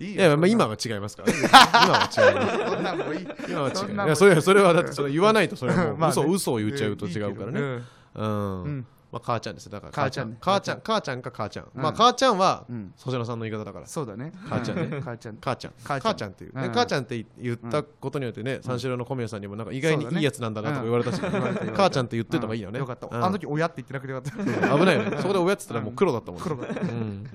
[0.00, 2.58] いやまあ今は違いますから今は違います。
[2.74, 7.82] そんなんもういい今は違ういやそれそれはだってそれ言わないとそれはもう 嘘嘘を言っちゃうと違うからね。
[8.14, 8.86] うん。
[9.10, 9.70] まあ母ちゃんです。
[9.70, 10.36] だから母ちゃんね。
[10.40, 11.82] 母ちゃん母ちゃんか母ちゃん、うん。
[11.82, 12.92] まあ母ちゃんはうん。
[12.98, 13.86] 粗品さんの言い方だから。
[13.86, 14.32] そうだね。
[14.48, 14.96] 母ちゃんね。
[14.98, 15.38] う母ちゃん。
[15.40, 15.72] 母ちゃん。
[15.82, 23.24] 母ちゃんっていう、母ちゃんって言ったことによってね、三四郎の小宮さんにもなんか意外にいいやつなんだなとか言われたし、母ちゃんって言ってた方がいいよね、よかった、うん。
[23.24, 24.78] あの時親って言ってなくてよかった。
[24.78, 25.16] 危ないよね。
[25.22, 26.44] そこで親っつったらもう黒だったもん、ね。
[26.44, 26.80] 黒だった。
[26.80, 27.30] うん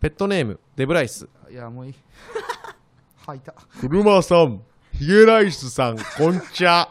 [0.00, 1.28] ペットネームデブライス。
[1.50, 1.94] いやもういい。
[3.24, 3.54] 吐いた。
[3.80, 6.88] 車さんヒゲライスさんこんちゃ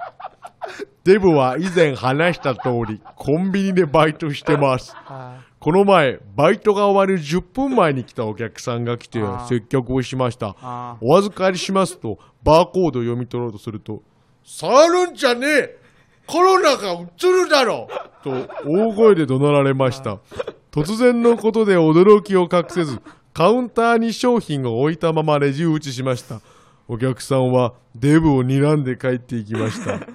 [1.03, 4.93] デブは以前話した通りコンビニでバイトしてます。
[4.95, 10.56] あこの前バイトが終わる10分前に来たお客さんが来て接客をしました。
[10.62, 14.01] あお預かりしますとバーコードを読み取ろうとすると
[14.43, 15.86] 触るんじゃねえ。
[16.28, 17.88] コロナがうつるだろ
[18.24, 18.32] と
[18.66, 20.20] 大声で怒鳴られました
[20.76, 23.01] 突然のことで驚きを隠せず
[23.34, 26.41] カウンターに商品を置いたままレジ打ちしました。
[26.89, 30.05] お客さんはデブを睨んで帰っていきました。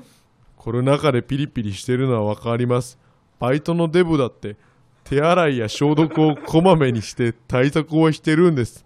[0.56, 2.98] コロナ禍でピリピリしてるのは分かります。
[3.38, 4.58] バイトのデブだって
[5.04, 8.84] 手洗いや消毒をこまめにして対策をしてるんです。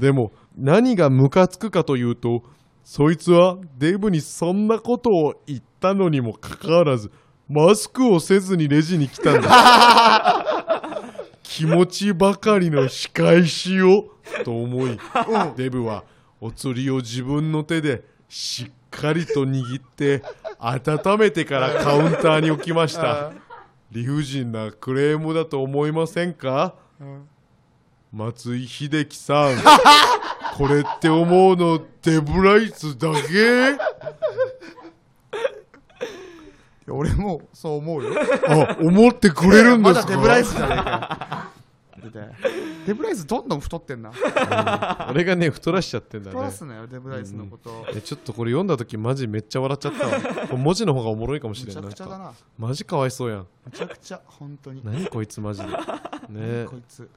[0.00, 2.42] でも何がムカつくかというと
[2.82, 7.12] そいつはデブにそんなことを言ったのにもかかわらず
[7.48, 10.41] マスクをせずにレジに来たんだ。
[11.54, 14.06] 気持ちばかりの仕返しを
[14.44, 14.98] と思い
[15.56, 16.04] デブは
[16.40, 20.22] お釣りを自分の手でしっかりと握って
[20.58, 23.32] 温めてからカウンターに置きました。
[23.90, 26.74] 理不尽なクレームだと思いませんか？
[28.10, 29.56] 松井秀喜さん。
[30.56, 33.76] これって思うのデブライスだけ？
[36.88, 38.10] 俺もそう思うよ。
[38.48, 40.06] あ思ってくれるんですか？
[40.06, 41.50] まだデブライスじゃねえか
[42.02, 42.02] よ
[42.86, 44.10] デブライスどんどん太ってんな。
[45.10, 46.32] 俺がね太らしちゃってんだね。
[46.32, 47.86] 太らすなよデブライスのこと。
[47.94, 50.20] えちょっとこれ読んだ時マジめっちゃ笑っちゃったわ。
[50.48, 51.90] これ文字の方がおもろいかもしめちゃれんな。
[51.90, 52.32] いくちゃだな。
[52.58, 53.46] マジかわいそうやん。
[53.66, 54.82] めちゃくちゃ本当に。
[54.84, 55.68] 何こいつマジで。
[55.68, 56.66] ね。
[56.68, 57.08] こいつ。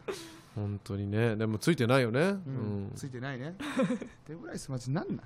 [0.55, 1.35] 本当にね。
[1.35, 2.27] でもついてないよね、うん。
[2.27, 2.91] うん。
[2.95, 3.55] ついてないね。
[4.27, 5.19] デブライスマジなんなん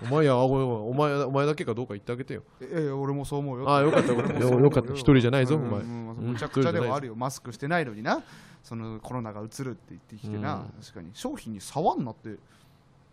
[0.00, 2.42] お前やお前お前だけかどうか言ってあげてよ。
[2.60, 3.74] ええ俺もそう思うよ。
[3.74, 4.38] あよかったよかった。
[4.38, 4.70] よ。
[4.70, 4.92] かった。
[4.92, 5.82] 一人じゃないぞうんお前。
[5.82, 7.14] むちゃくちゃではあるよ。
[7.14, 8.22] マスクしてないのにな。
[8.62, 10.82] そのコロナがうつるって言ってきてな、うん。
[10.82, 12.38] 確かに商品に触んなって。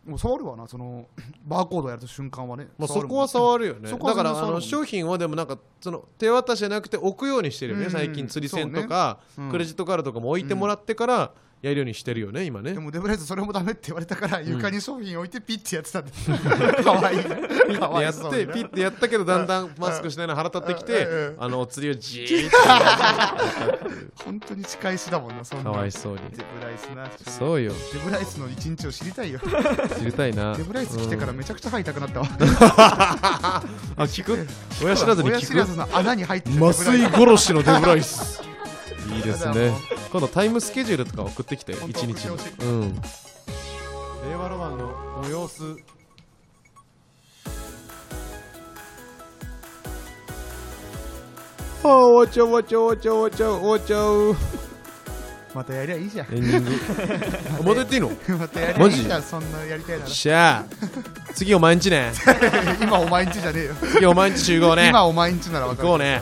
[0.05, 0.67] もう触るわな。
[0.67, 1.07] その
[1.45, 3.91] バーコードやる瞬間はね、まあ、そこは触るよね。
[3.91, 9.51] だからあの商品はでもなんかその手渡しじゃなくて置くようにしてるよね、うん最近釣り銭とか、うん。
[9.51, 12.73] クレジットカードとかも置いてもらってからやるようにしてるよね今ね。
[12.73, 16.11] でもデブライスそれもダメって言われたから床に商品置いてピッてやってたんで、
[16.83, 17.17] かわいい。
[17.17, 18.53] ねかわやっいそうにな。
[18.53, 22.51] てピッてやったけどだんだんマスクしないの腹立ってきてあのお釣りをじーっ
[24.23, 25.65] 本当に仕返しだもんなそんな。
[25.65, 26.19] とかわいそうに。
[26.31, 27.31] デブライスな。
[27.31, 27.73] そうよ。
[27.93, 29.39] デブライスの一日を知りたいよ。
[29.97, 30.55] 知りたいな。
[30.55, 32.27] デブライス来てからめちゃくちゃ歯痛くなったわ、
[33.97, 34.47] あ聞く？
[34.81, 35.37] 親知らずに聞く？
[35.39, 38.41] 親知らずの穴に入ってた麻酔殺しのデブライス。
[39.13, 42.37] いいですね今度タイムスケジュールとか送ってきて一日の。
[42.61, 42.95] うん。
[44.27, 45.77] 令和ロマンのご様子。
[51.81, 54.35] ああ終わっちゃう終わっちゃう終わっちゃう終わっちゃう終わっちゃう
[55.55, 56.27] またやりゃいいじゃん。
[56.35, 56.71] エンディング。
[57.59, 58.09] あまたやっていいの？
[58.37, 60.09] またやりゃいいじゃんそんなやりたいなら。
[60.09, 61.33] しゃあ。
[61.33, 62.11] 次お前んちね。
[62.81, 63.75] 今お前んちじゃねえよ。
[63.93, 64.89] 次お前んち集合ね。
[64.89, 65.87] 今お前んちなら分かる。
[65.87, 66.21] 行こうね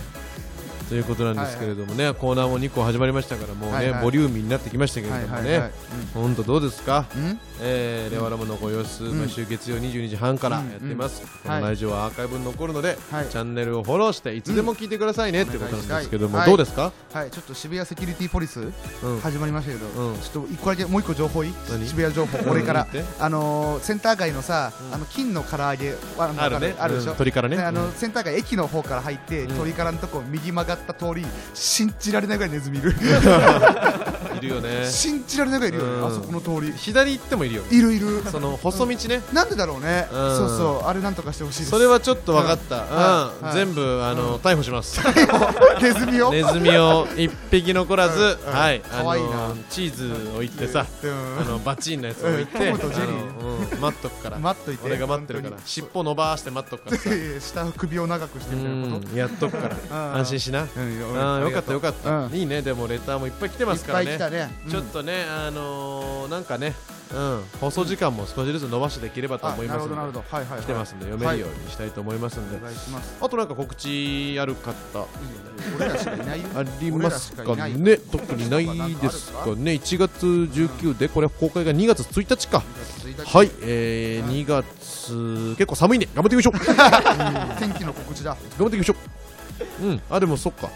[0.90, 5.72] ということなんですけれどもね、コーナーも2個始まりましたからもうね、はいはいボリューミーになってきましたけれどもね、はいはいはい。
[6.14, 7.26] 本当どうですか、うん？
[7.26, 9.20] うんえー、レワラムのご様子、ん。
[9.20, 13.28] 毎週月曜22時半からやってます、このラジオはアーカイブに残るので、はい。
[13.28, 17.32] チャンネルをフォローしていつでも聞いてくださいね、ってことなんですけども、お願いどうですか、はい。
[17.32, 19.20] ちょっと渋谷セキュリティポリスうん。
[19.20, 20.20] 始まりましたけど、うん。
[20.20, 21.54] ちょっと一個だけもう一個情報いい？
[21.70, 21.86] 何？
[21.88, 22.88] 渋谷情報俺から。
[23.20, 24.94] あのーセンター街のさ、うん。
[24.94, 26.76] あの金の唐揚げあるね。
[26.80, 27.18] あるでしょ、うん。
[27.18, 27.58] 鳥からね。
[27.58, 27.92] であのうん。
[27.94, 29.58] センター街駅の方から入って、うん。
[29.58, 32.94] 鳥からのとこ右曲がった通り信じられないぐらいネズミいる。
[34.38, 34.88] いるよね。
[34.88, 36.08] 信じられないぐらいいるよね、うん。
[36.08, 36.72] あそこの通り。
[36.78, 37.76] 左行ってもいるよね。
[37.76, 38.22] いるいる。
[38.32, 40.38] その細道ね、なんでだろうね、うん。
[40.38, 40.88] そうそう。
[40.88, 43.54] あれなんとかしてほしいそれはちょっと分かった、うん。
[43.54, 45.02] 全部あの、逮捕します。
[45.82, 46.32] ネズミを？
[46.32, 48.28] ネズミを一匹残らず、うん。
[48.30, 48.82] うんはい。
[48.92, 49.48] あいな。
[49.50, 51.12] のチーズを置いてさ、うん。
[51.42, 52.78] あのバチンのやつを置いて、うん。
[52.78, 53.40] トムとジェリー。
[53.40, 53.80] あのうん。
[53.80, 54.38] 待っとくから。
[54.38, 55.58] 待っといて俺が待ってるから。
[55.66, 57.10] 尻尾伸ばして待っとくからさ。
[57.42, 59.14] 下首を長くしてうみたいなこと？
[59.14, 59.18] ん。
[59.18, 59.76] やっとくから。
[60.12, 60.16] うん。
[60.20, 62.34] 安心しな、うんよかったよかった、うん。
[62.34, 64.12] いいねでもレターもいっぱい来てますからね。
[64.12, 64.72] いっぱい来たね、うん。
[64.72, 66.74] ちょっとねあのー、なんかね
[67.14, 67.44] うん。
[67.60, 72.60] 放送時間も少しずつ伸ばしてできればと思いますので来てますんで読めるようにしたいと思いますんで、
[73.22, 74.74] あとなんか告知ある方？
[76.56, 77.98] ありますかね？
[77.98, 82.64] 特にないですかね？1月19でこれ公開が2月1日か。
[83.26, 86.76] はい、えー、2月結構寒いんで頑張っていきましょう。
[86.76, 88.36] 頑 天気の告知だ。
[88.58, 89.27] 張っていきましょう
[89.82, 90.02] うん。
[90.10, 90.68] あでもそっか。
[90.68, 90.74] はい。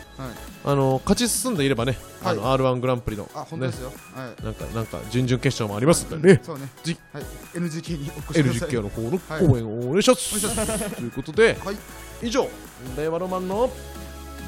[0.64, 4.44] あの勝ち進んでいればね、あの R1 グランプリのあ本当ですよ、はい。
[4.44, 6.40] なんかなんか準々決勝もありますんでね。
[6.44, 6.70] そうね。
[6.84, 7.24] じはい。
[7.56, 8.70] NGK にお越しください。
[8.70, 11.78] LGK の方の応援をお願いします、ということで、はい。
[12.22, 12.48] 以上
[12.96, 13.72] 令和ロマンの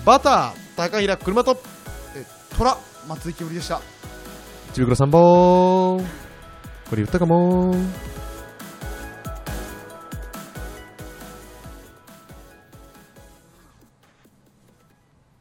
[0.06, 1.58] バター高平車と
[2.16, 2.26] え
[2.56, 2.78] 虎
[3.08, 3.82] 松井きぶりでした。
[4.74, 6.06] ちびくら3本こ
[6.92, 7.76] れ言ったかも